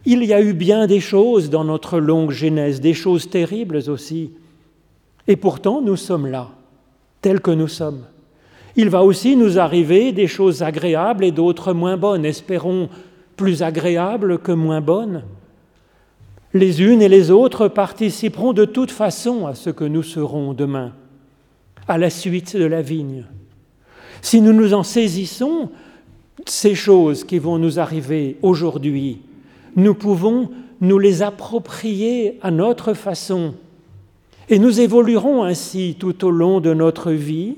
Il 0.04 0.24
y 0.24 0.32
a 0.32 0.42
eu 0.42 0.52
bien 0.52 0.86
des 0.86 1.00
choses 1.00 1.48
dans 1.50 1.64
notre 1.64 1.98
longue 1.98 2.32
genèse, 2.32 2.80
des 2.80 2.94
choses 2.94 3.30
terribles 3.30 3.82
aussi. 3.86 4.32
Et 5.28 5.36
pourtant, 5.36 5.80
nous 5.80 5.96
sommes 5.96 6.26
là, 6.26 6.50
tels 7.20 7.40
que 7.40 7.52
nous 7.52 7.68
sommes. 7.68 8.04
Il 8.74 8.88
va 8.88 9.04
aussi 9.04 9.36
nous 9.36 9.58
arriver 9.58 10.12
des 10.12 10.26
choses 10.26 10.62
agréables 10.62 11.24
et 11.24 11.30
d'autres 11.30 11.72
moins 11.72 11.96
bonnes. 11.96 12.24
Espérons 12.24 12.88
plus 13.36 13.62
agréables 13.62 14.38
que 14.38 14.52
moins 14.52 14.80
bonnes. 14.80 15.22
Les 16.54 16.82
unes 16.82 17.02
et 17.02 17.08
les 17.08 17.30
autres 17.30 17.68
participeront 17.68 18.52
de 18.52 18.64
toute 18.64 18.90
façon 18.90 19.46
à 19.46 19.54
ce 19.54 19.70
que 19.70 19.84
nous 19.84 20.02
serons 20.02 20.52
demain, 20.52 20.92
à 21.88 21.96
la 21.96 22.10
suite 22.10 22.56
de 22.56 22.64
la 22.64 22.82
vigne. 22.82 23.24
Si 24.20 24.40
nous 24.40 24.52
nous 24.52 24.74
en 24.74 24.82
saisissons, 24.82 25.70
ces 26.46 26.74
choses 26.74 27.24
qui 27.24 27.38
vont 27.38 27.58
nous 27.58 27.78
arriver 27.78 28.36
aujourd'hui, 28.42 29.20
nous 29.76 29.94
pouvons 29.94 30.50
nous 30.80 30.98
les 30.98 31.22
approprier 31.22 32.38
à 32.42 32.50
notre 32.50 32.94
façon. 32.94 33.54
Et 34.48 34.58
nous 34.58 34.80
évoluerons 34.80 35.44
ainsi 35.44 35.96
tout 35.98 36.24
au 36.24 36.30
long 36.30 36.60
de 36.60 36.74
notre 36.74 37.12
vie, 37.12 37.56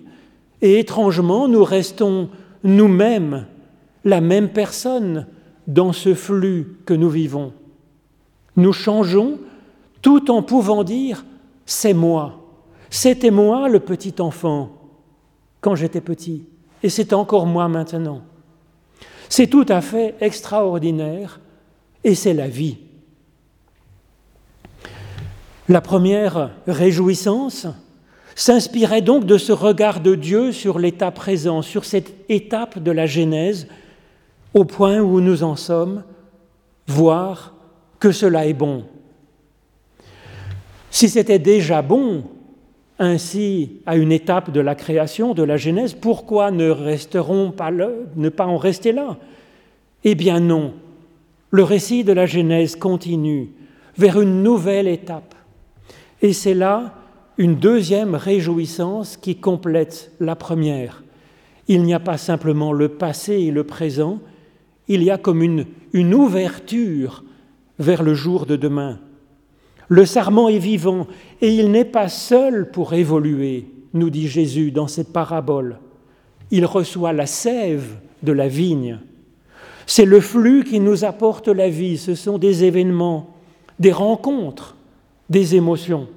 et 0.62 0.78
étrangement, 0.78 1.48
nous 1.48 1.64
restons 1.64 2.28
nous-mêmes 2.62 3.46
la 4.04 4.20
même 4.20 4.48
personne, 4.48 5.26
dans 5.66 5.92
ce 5.92 6.14
flux 6.14 6.76
que 6.84 6.94
nous 6.94 7.08
vivons. 7.08 7.52
Nous 8.56 8.72
changeons 8.72 9.38
tout 10.02 10.30
en 10.30 10.42
pouvant 10.42 10.84
dire 10.84 11.24
c'est 11.66 11.94
moi. 11.94 12.40
C'était 12.90 13.30
moi 13.30 13.68
le 13.68 13.80
petit 13.80 14.14
enfant 14.20 14.70
quand 15.60 15.74
j'étais 15.74 16.00
petit 16.00 16.44
et 16.82 16.90
c'est 16.90 17.12
encore 17.12 17.46
moi 17.46 17.68
maintenant. 17.68 18.20
C'est 19.28 19.46
tout 19.46 19.64
à 19.68 19.80
fait 19.80 20.14
extraordinaire 20.20 21.40
et 22.04 22.14
c'est 22.14 22.34
la 22.34 22.48
vie. 22.48 22.76
La 25.68 25.80
première 25.80 26.50
réjouissance 26.66 27.66
s'inspirait 28.34 29.00
donc 29.00 29.24
de 29.24 29.38
ce 29.38 29.52
regard 29.52 30.00
de 30.00 30.14
Dieu 30.14 30.52
sur 30.52 30.78
l'état 30.78 31.10
présent, 31.10 31.62
sur 31.62 31.84
cette 31.84 32.12
étape 32.28 32.78
de 32.78 32.90
la 32.90 33.06
Genèse, 33.06 33.66
au 34.52 34.64
point 34.64 35.00
où 35.00 35.20
nous 35.20 35.42
en 35.42 35.56
sommes, 35.56 36.04
voir 36.86 37.54
que 37.98 38.12
cela 38.12 38.46
est 38.46 38.54
bon. 38.54 38.84
Si 40.90 41.08
c'était 41.08 41.38
déjà 41.38 41.80
bon, 41.80 42.24
ainsi 42.98 43.80
à 43.86 43.96
une 43.96 44.12
étape 44.12 44.50
de 44.50 44.60
la 44.60 44.74
création, 44.74 45.34
de 45.34 45.42
la 45.42 45.56
Genèse, 45.56 45.94
pourquoi 45.94 46.50
ne 46.50 46.68
resterons 46.68 47.50
pas 47.50 47.70
pas 48.30 48.46
en 48.46 48.58
rester 48.58 48.92
là? 48.92 49.16
Eh 50.04 50.14
bien 50.14 50.40
non. 50.40 50.74
Le 51.54 51.62
récit 51.62 52.02
de 52.02 52.12
la 52.12 52.26
Genèse 52.26 52.74
continue 52.74 53.52
vers 53.96 54.20
une 54.20 54.42
nouvelle 54.42 54.88
étape. 54.88 55.36
Et 56.20 56.32
c'est 56.32 56.52
là 56.52 56.94
une 57.38 57.54
deuxième 57.54 58.16
réjouissance 58.16 59.16
qui 59.16 59.36
complète 59.36 60.10
la 60.18 60.34
première. 60.34 61.04
Il 61.68 61.84
n'y 61.84 61.94
a 61.94 62.00
pas 62.00 62.18
simplement 62.18 62.72
le 62.72 62.88
passé 62.88 63.34
et 63.34 63.52
le 63.52 63.62
présent, 63.62 64.18
il 64.88 65.04
y 65.04 65.12
a 65.12 65.16
comme 65.16 65.44
une, 65.44 65.66
une 65.92 66.12
ouverture 66.12 67.22
vers 67.78 68.02
le 68.02 68.14
jour 68.14 68.46
de 68.46 68.56
demain. 68.56 68.98
Le 69.86 70.04
sarment 70.06 70.48
est 70.48 70.58
vivant 70.58 71.06
et 71.40 71.54
il 71.54 71.70
n'est 71.70 71.84
pas 71.84 72.08
seul 72.08 72.72
pour 72.72 72.94
évoluer, 72.94 73.66
nous 73.92 74.10
dit 74.10 74.26
Jésus 74.26 74.72
dans 74.72 74.88
cette 74.88 75.12
parabole. 75.12 75.78
Il 76.50 76.66
reçoit 76.66 77.12
la 77.12 77.26
sève 77.26 77.94
de 78.24 78.32
la 78.32 78.48
vigne. 78.48 78.98
C'est 79.86 80.04
le 80.04 80.20
flux 80.20 80.64
qui 80.64 80.80
nous 80.80 81.04
apporte 81.04 81.48
la 81.48 81.68
vie, 81.68 81.98
ce 81.98 82.14
sont 82.14 82.38
des 82.38 82.64
événements, 82.64 83.34
des 83.78 83.92
rencontres, 83.92 84.76
des 85.28 85.54
émotions. 85.54 86.08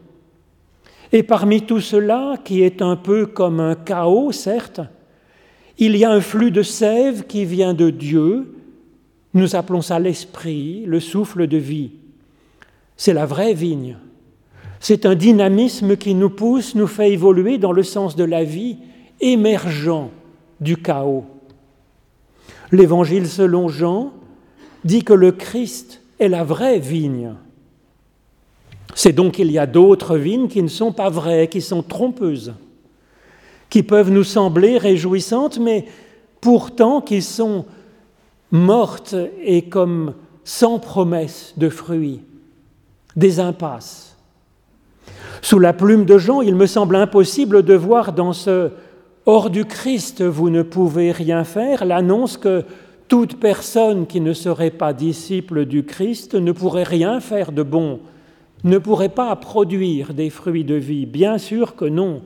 Et 1.11 1.23
parmi 1.23 1.61
tout 1.61 1.79
cela, 1.79 2.35
qui 2.43 2.61
est 2.61 2.81
un 2.81 2.95
peu 2.95 3.25
comme 3.25 3.59
un 3.59 3.75
chaos, 3.75 4.31
certes, 4.31 4.81
il 5.77 5.95
y 5.95 6.03
a 6.03 6.11
un 6.11 6.21
flux 6.21 6.51
de 6.51 6.63
sève 6.63 7.25
qui 7.27 7.45
vient 7.45 7.73
de 7.73 7.89
Dieu. 7.89 8.55
Nous 9.33 9.55
appelons 9.55 9.81
ça 9.81 9.99
l'esprit, 9.99 10.83
le 10.85 10.99
souffle 10.99 11.47
de 11.47 11.57
vie. 11.57 11.91
C'est 12.95 13.13
la 13.13 13.25
vraie 13.25 13.53
vigne. 13.53 13.97
C'est 14.79 15.05
un 15.05 15.15
dynamisme 15.15 15.95
qui 15.97 16.15
nous 16.15 16.29
pousse, 16.29 16.75
nous 16.75 16.87
fait 16.87 17.11
évoluer 17.11 17.57
dans 17.57 17.71
le 17.71 17.83
sens 17.83 18.15
de 18.15 18.23
la 18.23 18.43
vie, 18.43 18.77
émergent 19.21 20.09
du 20.59 20.77
chaos. 20.77 21.25
L'évangile 22.71 23.27
selon 23.27 23.67
Jean 23.69 24.13
dit 24.83 25.03
que 25.03 25.13
le 25.13 25.31
Christ 25.31 26.01
est 26.19 26.27
la 26.27 26.43
vraie 26.43 26.79
vigne. 26.79 27.33
C'est 28.95 29.13
donc 29.13 29.33
qu'il 29.33 29.51
y 29.51 29.59
a 29.59 29.67
d'autres 29.67 30.17
vignes 30.17 30.47
qui 30.47 30.63
ne 30.63 30.67
sont 30.67 30.91
pas 30.91 31.09
vraies, 31.09 31.47
qui 31.47 31.61
sont 31.61 31.83
trompeuses, 31.83 32.53
qui 33.69 33.83
peuvent 33.83 34.09
nous 34.09 34.23
sembler 34.23 34.77
réjouissantes, 34.77 35.59
mais 35.59 35.85
pourtant 36.41 37.01
qui 37.01 37.21
sont 37.21 37.65
mortes 38.51 39.15
et 39.43 39.63
comme 39.63 40.13
sans 40.43 40.79
promesse 40.79 41.53
de 41.57 41.69
fruits, 41.69 42.21
des 43.15 43.39
impasses. 43.39 44.17
Sous 45.41 45.59
la 45.59 45.73
plume 45.73 46.05
de 46.05 46.17
Jean, 46.17 46.41
il 46.41 46.55
me 46.55 46.65
semble 46.65 46.95
impossible 46.95 47.63
de 47.63 47.73
voir 47.73 48.13
dans 48.13 48.33
ce 48.33 48.71
Hors 49.29 49.49
du 49.49 49.65
Christ, 49.65 50.23
vous 50.23 50.49
ne 50.49 50.61
pouvez 50.61 51.11
rien 51.11 51.43
faire 51.43 51.83
l'annonce 51.83 52.37
que 52.37 52.63
toute 53.09 53.39
personne 53.39 54.07
qui 54.07 54.21
ne 54.21 54.31
serait 54.31 54.71
pas 54.71 54.93
disciple 54.93 55.65
du 55.65 55.83
Christ 55.83 56.33
ne 56.33 56.53
pourrait 56.53 56.83
rien 56.83 57.19
faire 57.19 57.51
de 57.51 57.61
bon 57.61 57.99
ne 58.63 58.77
pourrait 58.77 59.09
pas 59.09 59.35
produire 59.35 60.13
des 60.13 60.29
fruits 60.29 60.63
de 60.63 60.75
vie 60.75 61.05
Bien 61.05 61.37
sûr 61.37 61.75
que 61.75 61.83
non. 61.83 62.21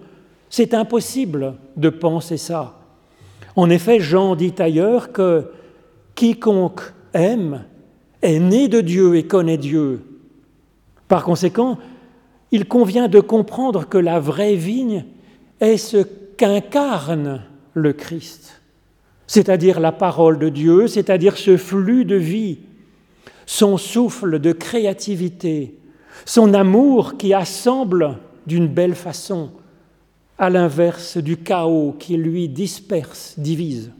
C'est 0.49 0.75
impossible 0.75 1.55
de 1.75 1.89
penser 1.89 2.37
ça. 2.37 2.79
En 3.55 3.69
effet, 3.71 3.99
Jean 3.99 4.35
dit 4.35 4.53
ailleurs 4.59 5.11
que 5.11 5.51
quiconque 6.13 6.81
aime 7.13 7.63
est 8.21 8.39
né 8.39 8.67
de 8.67 8.79
Dieu 8.79 9.15
et 9.15 9.23
connaît 9.23 9.57
Dieu. 9.57 10.01
Par 11.07 11.23
conséquent, 11.23 11.79
il 12.51 12.67
convient 12.67 13.07
de 13.07 13.19
comprendre 13.19 13.89
que 13.89 13.97
la 13.97 14.19
vraie 14.19 14.55
vigne 14.55 15.05
est 15.59 15.77
ce 15.77 16.05
qu'incarne 16.41 17.43
le 17.75 17.93
Christ, 17.93 18.63
c'est-à-dire 19.27 19.79
la 19.79 19.91
parole 19.91 20.39
de 20.39 20.49
Dieu, 20.49 20.87
c'est-à-dire 20.87 21.37
ce 21.37 21.55
flux 21.55 22.03
de 22.03 22.15
vie, 22.15 22.61
son 23.45 23.77
souffle 23.77 24.39
de 24.39 24.51
créativité, 24.51 25.77
son 26.25 26.55
amour 26.55 27.17
qui 27.17 27.35
assemble 27.35 28.17
d'une 28.47 28.67
belle 28.67 28.95
façon, 28.95 29.51
à 30.39 30.49
l'inverse 30.49 31.17
du 31.17 31.37
chaos 31.37 31.95
qui 31.99 32.17
lui 32.17 32.49
disperse, 32.49 33.35
divise. 33.37 33.91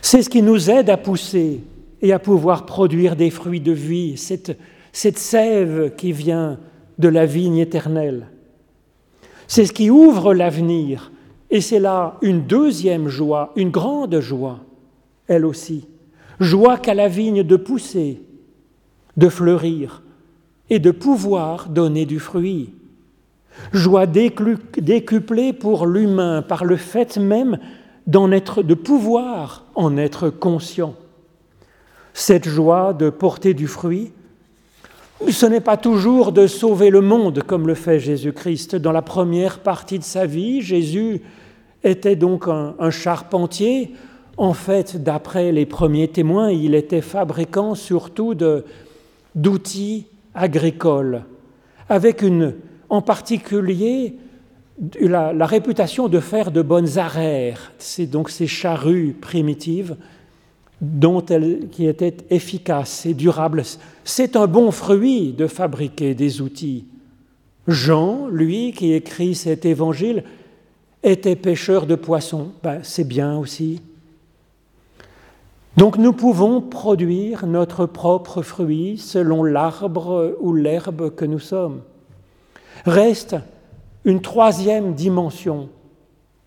C'est 0.00 0.22
ce 0.22 0.30
qui 0.30 0.42
nous 0.42 0.70
aide 0.70 0.90
à 0.90 0.96
pousser 0.96 1.64
et 2.00 2.12
à 2.12 2.20
pouvoir 2.20 2.66
produire 2.66 3.16
des 3.16 3.30
fruits 3.30 3.60
de 3.60 3.72
vie, 3.72 4.16
cette, 4.16 4.56
cette 4.92 5.18
sève 5.18 5.96
qui 5.96 6.12
vient 6.12 6.60
de 7.00 7.08
la 7.08 7.26
vigne 7.26 7.58
éternelle. 7.58 8.28
C'est 9.54 9.66
ce 9.66 9.74
qui 9.74 9.90
ouvre 9.90 10.32
l'avenir, 10.32 11.12
et 11.50 11.60
c'est 11.60 11.78
là 11.78 12.16
une 12.22 12.46
deuxième 12.46 13.08
joie, 13.08 13.52
une 13.54 13.68
grande 13.68 14.18
joie, 14.18 14.60
elle 15.28 15.44
aussi. 15.44 15.86
Joie 16.40 16.78
qu'a 16.78 16.94
la 16.94 17.06
vigne 17.06 17.42
de 17.42 17.56
pousser, 17.56 18.22
de 19.18 19.28
fleurir, 19.28 20.02
et 20.70 20.78
de 20.78 20.90
pouvoir 20.90 21.68
donner 21.68 22.06
du 22.06 22.18
fruit. 22.18 22.72
Joie 23.74 24.06
décuplée 24.06 25.52
pour 25.52 25.84
l'humain 25.84 26.40
par 26.40 26.64
le 26.64 26.76
fait 26.76 27.18
même 27.18 27.58
d'en 28.06 28.32
être, 28.32 28.62
de 28.62 28.72
pouvoir 28.72 29.66
en 29.74 29.98
être 29.98 30.30
conscient. 30.30 30.94
Cette 32.14 32.48
joie 32.48 32.94
de 32.94 33.10
porter 33.10 33.52
du 33.52 33.66
fruit, 33.66 34.12
ce 35.30 35.46
n'est 35.46 35.60
pas 35.60 35.76
toujours 35.76 36.32
de 36.32 36.46
sauver 36.46 36.90
le 36.90 37.00
monde 37.00 37.42
comme 37.42 37.66
le 37.66 37.74
fait 37.74 38.00
Jésus-Christ. 38.00 38.76
Dans 38.76 38.92
la 38.92 39.02
première 39.02 39.60
partie 39.60 39.98
de 39.98 40.04
sa 40.04 40.26
vie, 40.26 40.62
Jésus 40.62 41.22
était 41.84 42.16
donc 42.16 42.48
un, 42.48 42.90
charpentier. 42.90 43.92
En 44.36 44.54
fait, 44.54 45.02
d'après 45.02 45.52
les 45.52 45.66
premiers 45.66 46.08
témoins, 46.08 46.50
il 46.50 46.74
était 46.74 47.00
fabricant 47.00 47.74
surtout 47.74 48.34
d'outils 49.34 50.06
agricole, 50.34 51.24
avec 51.88 52.22
une, 52.22 52.54
en 52.88 53.02
particulier 53.02 54.16
la, 54.98 55.46
réputation 55.46 56.08
de 56.08 56.20
faire 56.20 56.50
de 56.50 56.62
bonnes 56.62 56.98
arères. 56.98 57.72
C'est 57.78 58.06
donc 58.06 58.30
ces 58.30 58.46
charrues 58.46 59.14
primitives 59.20 59.96
dont 60.82 61.24
elle, 61.26 61.68
qui 61.70 61.86
étaient 61.86 62.16
efficaces 62.28 63.06
et 63.06 63.14
durables. 63.14 63.62
C'est 64.04 64.34
un 64.36 64.48
bon 64.48 64.72
fruit 64.72 65.32
de 65.32 65.46
fabriquer 65.46 66.14
des 66.14 66.42
outils. 66.42 66.84
Jean, 67.68 68.26
lui, 68.26 68.72
qui 68.72 68.92
écrit 68.92 69.36
cet 69.36 69.64
évangile, 69.64 70.24
était 71.04 71.36
pêcheur 71.36 71.86
de 71.86 71.94
poissons. 71.94 72.48
Ben, 72.64 72.80
c'est 72.82 73.06
bien 73.06 73.38
aussi. 73.38 73.80
Donc 75.76 75.96
nous 75.96 76.12
pouvons 76.12 76.60
produire 76.60 77.46
notre 77.46 77.86
propre 77.86 78.42
fruit 78.42 78.98
selon 78.98 79.44
l'arbre 79.44 80.36
ou 80.40 80.52
l'herbe 80.52 81.14
que 81.14 81.24
nous 81.24 81.38
sommes. 81.38 81.82
Reste 82.84 83.36
une 84.04 84.20
troisième 84.20 84.94
dimension 84.94 85.68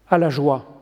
à 0.10 0.18
la 0.18 0.30
joie. 0.30 0.75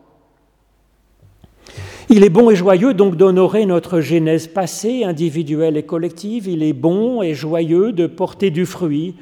Il 2.15 2.23
est 2.23 2.29
bon 2.29 2.51
et 2.51 2.55
joyeux 2.55 2.93
donc 2.93 3.15
d'honorer 3.15 3.65
notre 3.65 3.99
genèse 3.99 4.45
passée, 4.45 5.03
individuelle 5.03 5.77
et 5.77 5.83
collective. 5.83 6.47
Il 6.47 6.61
est 6.61 6.71
bon 6.71 7.23
et 7.23 7.33
joyeux 7.33 7.91
de 7.91 8.05
porter 8.05 8.51
du 8.51 8.67
fruit 8.67 9.15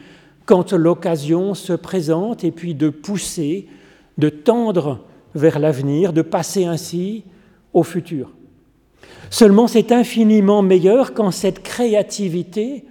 quand 0.46 0.74
l'occasion 0.74 1.54
se 1.54 1.72
présente 1.72 2.44
et 2.44 2.52
puis 2.52 2.76
de 2.76 2.90
pousser, 2.90 3.70
de 4.18 4.28
tendre 4.28 5.06
vers 5.36 5.58
l'avenir, 5.58 6.12
de 6.12 6.22
passer 6.22 6.66
ainsi 6.66 7.24
au 7.72 7.84
futur. 7.84 8.34
Seulement 9.30 9.70
c'est 9.70 9.94
infiniment 9.94 10.62
meilleur 10.62 11.14
quand 11.14 11.32
cette 11.32 11.64
créativité 11.64 12.84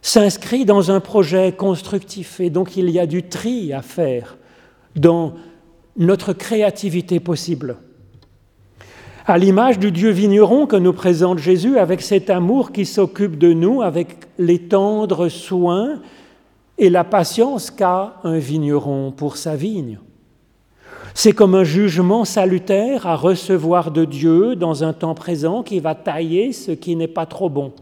s'inscrit 0.00 0.64
dans 0.64 0.90
un 0.90 1.00
projet 1.00 1.52
constructif. 1.52 2.40
Et 2.40 2.48
donc 2.48 2.74
il 2.78 2.88
y 2.88 2.98
a 2.98 3.04
du 3.04 3.24
tri 3.24 3.74
à 3.74 3.82
faire 3.82 4.38
dans 4.96 5.34
notre 5.98 6.32
créativité 6.32 7.20
possible. 7.20 7.76
À 9.26 9.36
l'image 9.36 9.78
du 9.78 9.92
Dieu 9.92 10.10
vigneron 10.10 10.66
que 10.66 10.76
nous 10.76 10.94
présente 10.94 11.38
Jésus, 11.38 11.78
avec 11.78 12.00
cet 12.00 12.30
amour 12.30 12.72
qui 12.72 12.86
s'occupe 12.86 13.36
de 13.36 13.52
nous, 13.52 13.82
avec 13.82 14.16
les 14.38 14.58
tendres 14.58 15.28
soins 15.28 16.00
et 16.78 16.88
la 16.88 17.04
patience 17.04 17.70
qu'a 17.70 18.14
un 18.24 18.38
vigneron 18.38 19.12
pour 19.12 19.36
sa 19.36 19.56
vigne. 19.56 19.98
C'est 21.12 21.32
comme 21.32 21.54
un 21.54 21.64
jugement 21.64 22.24
salutaire 22.24 23.06
à 23.06 23.14
recevoir 23.14 23.90
de 23.90 24.06
Dieu 24.06 24.56
dans 24.56 24.84
un 24.84 24.94
temps 24.94 25.14
présent 25.14 25.62
qui 25.62 25.80
va 25.80 25.94
tailler 25.94 26.52
ce 26.52 26.70
qui 26.70 26.96
n'est 26.96 27.06
pas 27.06 27.26
trop 27.26 27.50
bon, 27.50 27.72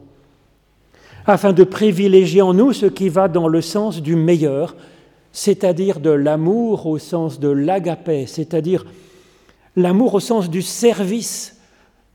afin 1.25 1.53
de 1.53 1.63
privilégier 1.63 2.43
en 2.43 2.53
nous 2.53 2.73
ce 2.73 2.87
qui 2.87 3.09
va 3.09 3.29
dans 3.29 3.47
le 3.47 3.61
sens 3.61 4.03
du 4.03 4.17
meilleur, 4.17 4.75
c'est-à-dire 5.31 6.01
de 6.01 6.11
l'amour 6.11 6.87
au 6.87 6.99
sens 6.99 7.39
de 7.39 7.49
l'agapé, 7.49 8.27
c'est-à-dire 8.27 8.85
l'amour 9.79 10.15
au 10.15 10.21
sens 10.21 10.51
du 10.51 10.63
service 10.63 11.57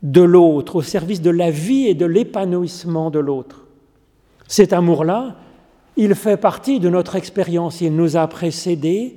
de 0.02 0.20
l'autre, 0.20 0.76
au 0.76 0.82
service 0.82 1.22
de 1.22 1.30
la 1.30 1.50
vie 1.50 1.86
et 1.86 1.94
de 1.94 2.06
l'épanouissement 2.06 3.10
de 3.10 3.18
l'autre. 3.18 3.64
Cet 4.46 4.72
amour-là, 4.72 5.36
il 5.96 6.14
fait 6.14 6.36
partie 6.36 6.78
de 6.78 6.90
notre 6.90 7.16
expérience, 7.16 7.80
il 7.80 7.96
nous 7.96 8.16
a 8.16 8.26
précédés 8.26 9.16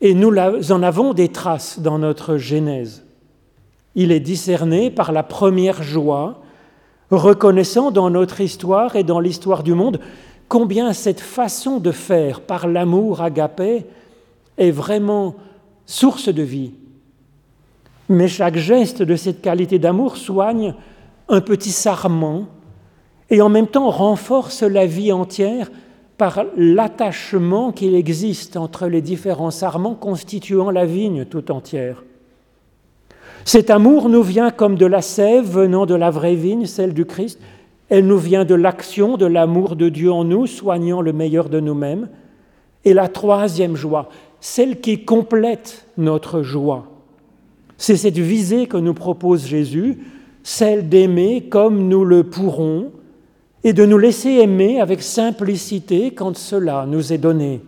et 0.00 0.14
nous 0.14 0.30
en 0.36 0.82
avons 0.82 1.14
des 1.14 1.28
traces 1.28 1.80
dans 1.80 1.98
notre 1.98 2.36
Genèse. 2.36 3.04
Il 3.94 4.12
est 4.12 4.20
discerné 4.20 4.90
par 4.90 5.10
la 5.12 5.22
première 5.22 5.82
joie, 5.82 6.42
reconnaissant 7.10 7.90
dans 7.90 8.10
notre 8.10 8.42
histoire 8.42 8.96
et 8.96 9.04
dans 9.04 9.20
l'histoire 9.20 9.62
du 9.62 9.72
monde 9.72 10.00
combien 10.48 10.92
cette 10.92 11.20
façon 11.20 11.78
de 11.78 11.92
faire 11.92 12.42
par 12.42 12.68
l'amour 12.68 13.22
agapé 13.22 13.86
est 14.58 14.70
vraiment 14.70 15.36
source 15.86 16.28
de 16.28 16.42
vie. 16.42 16.72
Mais 18.08 18.28
chaque 18.28 18.56
geste 18.56 19.02
de 19.02 19.16
cette 19.16 19.42
qualité 19.42 19.78
d'amour 19.78 20.16
soigne 20.16 20.74
un 21.28 21.40
petit 21.40 21.72
sarment 21.72 22.46
et 23.30 23.40
en 23.42 23.48
même 23.48 23.66
temps 23.66 23.90
renforce 23.90 24.62
la 24.62 24.86
vie 24.86 25.12
entière 25.12 25.70
par 26.16 26.44
l'attachement 26.56 27.72
qu'il 27.72 27.94
existe 27.94 28.56
entre 28.56 28.86
les 28.86 29.02
différents 29.02 29.50
sarments 29.50 29.94
constituant 29.94 30.70
la 30.70 30.86
vigne 30.86 31.24
tout 31.24 31.50
entière. 31.50 32.04
Cet 33.44 33.70
amour 33.70 34.08
nous 34.08 34.22
vient 34.22 34.50
comme 34.50 34.76
de 34.76 34.86
la 34.86 35.02
sève 35.02 35.48
venant 35.48 35.86
de 35.86 35.94
la 35.94 36.10
vraie 36.10 36.34
vigne, 36.34 36.66
celle 36.66 36.94
du 36.94 37.04
Christ. 37.04 37.38
Elle 37.88 38.06
nous 38.06 38.18
vient 38.18 38.44
de 38.44 38.54
l'action, 38.54 39.16
de 39.16 39.26
l'amour 39.26 39.76
de 39.76 39.88
Dieu 39.88 40.10
en 40.10 40.24
nous, 40.24 40.46
soignant 40.46 41.00
le 41.00 41.12
meilleur 41.12 41.48
de 41.48 41.60
nous-mêmes. 41.60 42.08
Et 42.84 42.94
la 42.94 43.08
troisième 43.08 43.76
joie, 43.76 44.08
celle 44.40 44.80
qui 44.80 45.04
complète 45.04 45.86
notre 45.96 46.42
joie, 46.42 46.86
c'est 47.78 47.96
cette 47.96 48.18
visée 48.18 48.66
que 48.66 48.76
nous 48.76 48.94
propose 48.94 49.46
Jésus, 49.46 49.98
celle 50.42 50.88
d'aimer 50.88 51.48
comme 51.48 51.88
nous 51.88 52.04
le 52.04 52.24
pourrons, 52.24 52.92
et 53.64 53.72
de 53.72 53.84
nous 53.84 53.98
laisser 53.98 54.30
aimer 54.30 54.80
avec 54.80 55.02
simplicité 55.02 56.12
quand 56.12 56.36
cela 56.36 56.86
nous 56.86 57.12
est 57.12 57.18
donné. 57.18 57.60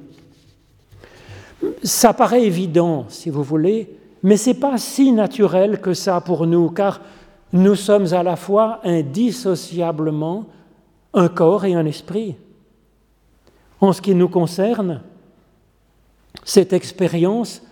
Ça 1.82 2.12
paraît 2.12 2.44
évident, 2.44 3.06
si 3.08 3.30
vous 3.30 3.42
voulez, 3.42 3.96
mais 4.22 4.36
ce 4.36 4.50
n'est 4.50 4.54
pas 4.54 4.78
si 4.78 5.10
naturel 5.10 5.80
que 5.80 5.94
ça 5.94 6.20
pour 6.20 6.46
nous, 6.46 6.70
car 6.70 7.00
nous 7.52 7.74
sommes 7.74 8.12
à 8.12 8.22
la 8.22 8.36
fois 8.36 8.80
indissociablement 8.84 10.46
un 11.14 11.28
corps 11.28 11.64
et 11.64 11.74
un 11.74 11.86
esprit. 11.86 12.36
En 13.80 13.92
ce 13.92 14.02
qui 14.02 14.14
nous 14.14 14.28
concerne, 14.28 15.02
cette 16.44 16.72
expérience 16.72 17.62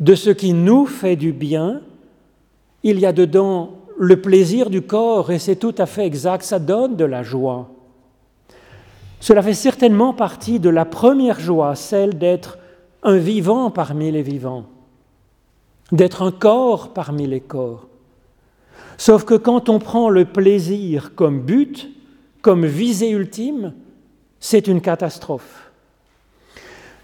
de 0.00 0.14
ce 0.14 0.30
qui 0.30 0.52
nous 0.52 0.86
fait 0.86 1.16
du 1.16 1.32
bien, 1.32 1.80
il 2.82 3.00
y 3.00 3.06
a 3.06 3.12
dedans 3.12 3.72
le 3.98 4.20
plaisir 4.20 4.68
du 4.68 4.82
corps, 4.82 5.30
et 5.30 5.38
c'est 5.38 5.56
tout 5.56 5.74
à 5.78 5.86
fait 5.86 6.06
exact, 6.06 6.42
ça 6.42 6.58
donne 6.58 6.96
de 6.96 7.04
la 7.04 7.22
joie. 7.22 7.70
Cela 9.20 9.42
fait 9.42 9.54
certainement 9.54 10.12
partie 10.12 10.60
de 10.60 10.68
la 10.68 10.84
première 10.84 11.40
joie, 11.40 11.74
celle 11.74 12.18
d'être 12.18 12.58
un 13.02 13.16
vivant 13.16 13.70
parmi 13.70 14.10
les 14.10 14.22
vivants, 14.22 14.64
d'être 15.92 16.22
un 16.22 16.32
corps 16.32 16.92
parmi 16.92 17.26
les 17.26 17.40
corps. 17.40 17.86
Sauf 18.98 19.24
que 19.24 19.34
quand 19.34 19.68
on 19.68 19.78
prend 19.78 20.10
le 20.10 20.24
plaisir 20.24 21.14
comme 21.14 21.40
but, 21.40 21.88
comme 22.42 22.66
visée 22.66 23.10
ultime, 23.10 23.72
c'est 24.40 24.68
une 24.68 24.80
catastrophe. 24.80 25.65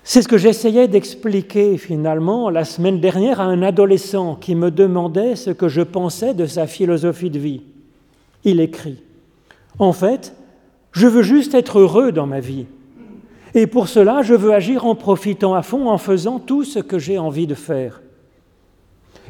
C'est 0.05 0.23
ce 0.23 0.29
que 0.29 0.39
j'essayais 0.39 0.89
d'expliquer 0.89 1.79
finalement 1.79 2.51
la 2.51 2.65
semaine 2.65 2.99
dernière 2.99 3.41
à 3.41 3.45
un 3.45 3.63
adolescent 3.63 4.35
qui 4.35 4.57
me 4.57 4.71
demandait 4.71 5.37
ce 5.37 5.51
que 5.51 5.69
je 5.69 5.83
pensais 5.83 6.35
de 6.35 6.47
sa 6.47 6.67
philosophie 6.67 7.31
de 7.31 7.39
vie. 7.39 7.63
Il 8.45 8.61
écrit, 8.61 9.01
En 9.79 9.93
fait, 9.93 10.35
je 10.91 11.07
veux 11.07 11.23
juste 11.23 11.55
être 11.55 11.79
heureux 11.79 12.11
dans 12.11 12.27
ma 12.27 12.41
vie. 12.41 12.67
Et 13.55 13.69
pour 13.69 13.89
cela, 13.89 14.23
je 14.23 14.35
veux 14.35 14.53
agir 14.53 14.87
en 14.87 14.97
profitant 14.97 15.55
à 15.55 15.63
fond, 15.63 15.89
en 15.89 15.99
faisant 15.99 16.41
tout 16.41 16.65
ce 16.65 16.81
que 16.81 16.99
j'ai 16.99 17.19
envie 17.19 17.47
de 17.47 17.55
faire. 17.55 18.03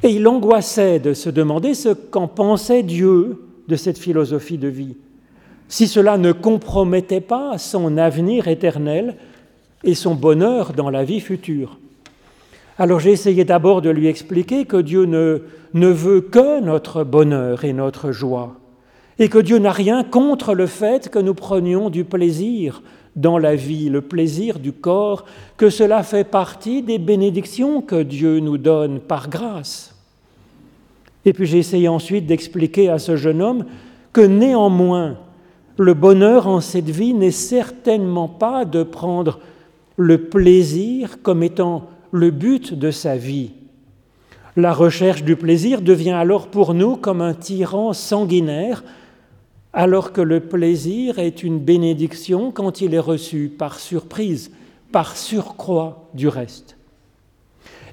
Et 0.03 0.11
il 0.11 0.27
angoissait 0.27 1.01
de 1.01 1.13
se 1.13 1.29
demander 1.29 1.75
ce 1.75 1.91
qu'en 1.91 2.29
pensait 2.29 2.83
Dieu 2.83 3.43
de 3.69 3.77
cette 3.77 3.99
philosophie 3.99 4.59
de 4.59 4.69
vie, 4.69 4.97
si 5.69 5.87
cela 5.87 6.19
ne 6.19 6.33
compromettait 6.33 7.21
pas 7.21 7.59
son 7.59 7.97
avenir 7.99 8.49
éternel 8.49 9.17
et 9.85 9.95
son 9.95 10.15
bonheur 10.15 10.73
dans 10.73 10.91
la 10.91 11.05
vie 11.05 11.21
future. 11.21 11.79
Alors 12.79 13.01
j'ai 13.01 13.13
essayé 13.13 13.45
d'abord 13.45 13.83
de 13.83 13.91
lui 13.91 14.07
expliquer 14.07 14.65
que 14.65 14.77
Dieu 14.77 15.05
ne, 15.05 15.43
ne 15.75 15.89
veut 15.89 16.21
que 16.21 16.61
notre 16.61 17.05
bonheur 17.05 17.65
et 17.65 17.73
notre 17.73 18.13
joie, 18.13 18.57
et 19.19 19.29
que 19.29 19.39
Dieu 19.39 19.59
n'a 19.59 19.73
rien 19.73 20.05
contre 20.05 20.55
le 20.55 20.67
fait 20.67 21.09
que 21.09 21.19
nous 21.19 21.35
prenions 21.35 21.91
du 21.91 22.05
plaisir 22.05 22.83
dans 23.15 23.39
la 23.39 23.55
vie, 23.55 23.91
le 23.91 24.01
plaisir 24.01 24.59
du 24.59 24.73
corps, 24.73 25.27
que 25.57 25.69
cela 25.69 26.03
fait 26.03 26.25
partie 26.25 26.83
des 26.83 26.99
bénédictions 26.99 27.83
que 27.83 28.03
Dieu 28.03 28.41
nous 28.41 28.59
donne 28.59 29.01
par 29.01 29.29
grâce. 29.29 29.95
Et 31.25 31.33
puis 31.33 31.47
j'ai 31.47 31.59
essayé 31.59 31.89
ensuite 31.89 32.27
d'expliquer 32.27 32.89
à 32.89 32.99
ce 32.99 33.17
jeune 33.17 33.43
homme 33.43 33.67
que 34.13 34.23
néanmoins, 34.23 35.19
le 35.77 35.95
bonheur 35.95 36.49
en 36.49 36.61
cette 36.61 36.91
vie 36.91 37.15
n'est 37.15 37.31
certainement 37.31 38.29
pas 38.29 38.65
de 38.65 38.83
prendre 38.83 39.39
le 39.97 40.29
plaisir 40.29 41.23
comme 41.23 41.43
étant 41.43 41.89
le 42.11 42.31
but 42.31 42.75
de 42.75 42.91
sa 42.91 43.17
vie. 43.17 43.53
La 44.57 44.73
recherche 44.73 45.23
du 45.23 45.37
plaisir 45.37 45.81
devient 45.81 46.11
alors 46.11 46.49
pour 46.49 46.75
nous 46.75 46.97
comme 46.97 47.23
un 47.23 47.35
tyran 47.35 47.93
sanguinaire, 47.93 48.85
alors 49.73 50.13
que 50.13 50.21
le 50.21 50.41
plaisir 50.41 51.19
est 51.19 51.43
une 51.43 51.59
bénédiction 51.59 52.51
quand 52.53 52.83
il 52.83 52.93
est 52.93 52.99
reçu 52.99 53.51
par 53.57 53.81
surprise, 53.81 54.51
par 54.93 55.17
surcroît 55.17 56.09
du 56.13 56.29
reste. 56.29 56.77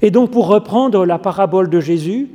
Et 0.01 0.11
donc 0.11 0.31
pour 0.31 0.47
reprendre 0.47 1.05
la 1.05 1.17
parabole 1.17 1.69
de 1.69 1.79
Jésus, 1.79 2.29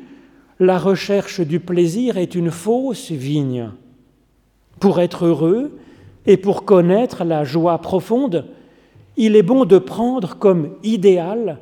la 0.61 0.79
recherche 0.79 1.41
du 1.41 1.61
plaisir 1.61 2.17
est 2.17 2.35
une 2.35 2.51
fausse 2.51 3.11
vigne. 3.11 3.71
Pour 4.81 5.01
être 5.01 5.27
heureux 5.27 5.79
et 6.27 6.39
pour 6.39 6.65
connaître 6.65 7.25
la 7.25 7.45
joie 7.45 7.79
profonde, 7.79 8.47
il 9.17 9.37
est 9.37 9.43
bon 9.43 9.65
de 9.65 9.79
prendre 9.79 10.37
comme 10.37 10.71
idéal 10.83 11.59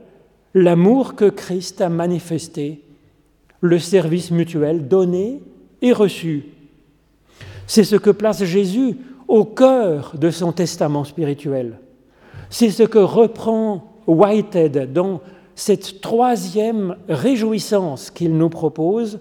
l'amour 0.54 1.14
que 1.14 1.28
Christ 1.28 1.80
a 1.80 1.88
manifesté, 1.88 2.82
le 3.60 3.78
service 3.78 4.30
mutuel 4.30 4.88
donné 4.88 5.40
et 5.80 5.92
reçu. 5.92 6.44
C'est 7.66 7.84
ce 7.84 7.96
que 7.96 8.10
place 8.10 8.44
Jésus 8.44 8.96
au 9.28 9.44
cœur 9.44 10.14
de 10.18 10.30
son 10.30 10.52
testament 10.52 11.04
spirituel. 11.04 11.78
C'est 12.50 12.70
ce 12.70 12.82
que 12.82 12.98
reprend 12.98 13.92
Whitehead 14.06 14.92
dans 14.92 15.20
cette 15.54 16.00
troisième 16.00 16.96
réjouissance 17.08 18.10
qu'il 18.10 18.36
nous 18.36 18.48
propose, 18.48 19.20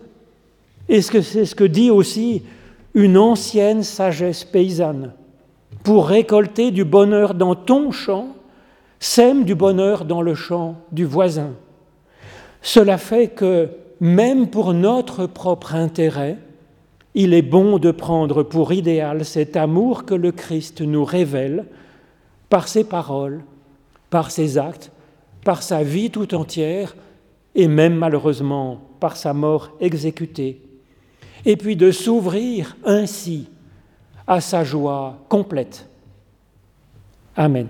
et 0.89 1.01
c'est 1.01 1.45
ce 1.45 1.55
que 1.55 1.63
dit 1.63 1.91
aussi 1.91 2.43
une 2.93 3.17
ancienne 3.17 3.83
sagesse 3.83 4.43
paysanne? 4.43 5.13
Pour 5.83 6.07
récolter 6.07 6.71
du 6.71 6.83
bonheur 6.83 7.33
dans 7.33 7.55
ton 7.55 7.91
champ, 7.91 8.35
sème 8.99 9.45
du 9.45 9.55
bonheur 9.55 10.05
dans 10.05 10.21
le 10.21 10.35
champ 10.35 10.75
du 10.91 11.05
voisin. 11.05 11.51
Cela 12.61 12.97
fait 12.97 13.29
que, 13.29 13.69
même 13.99 14.47
pour 14.47 14.73
notre 14.73 15.25
propre 15.25 15.75
intérêt, 15.75 16.37
il 17.13 17.33
est 17.33 17.41
bon 17.41 17.77
de 17.77 17.91
prendre 17.91 18.43
pour 18.43 18.71
idéal 18.71 19.25
cet 19.25 19.57
amour 19.57 20.05
que 20.05 20.13
le 20.13 20.31
Christ 20.31 20.81
nous 20.81 21.03
révèle 21.03 21.65
par 22.49 22.67
ses 22.67 22.83
paroles, 22.83 23.43
par 24.09 24.31
ses 24.31 24.57
actes, 24.57 24.91
par 25.43 25.63
sa 25.63 25.83
vie 25.83 26.09
tout 26.09 26.33
entière 26.35 26.95
et 27.55 27.67
même 27.67 27.95
malheureusement 27.95 28.79
par 28.99 29.17
sa 29.17 29.33
mort 29.33 29.71
exécutée. 29.79 30.61
Et 31.45 31.57
puis 31.57 31.75
de 31.75 31.91
s'ouvrir 31.91 32.77
ainsi 32.85 33.49
à 34.31 34.39
sa 34.39 34.63
joie 34.63 35.17
complète. 35.27 35.85
Amen. 37.35 37.67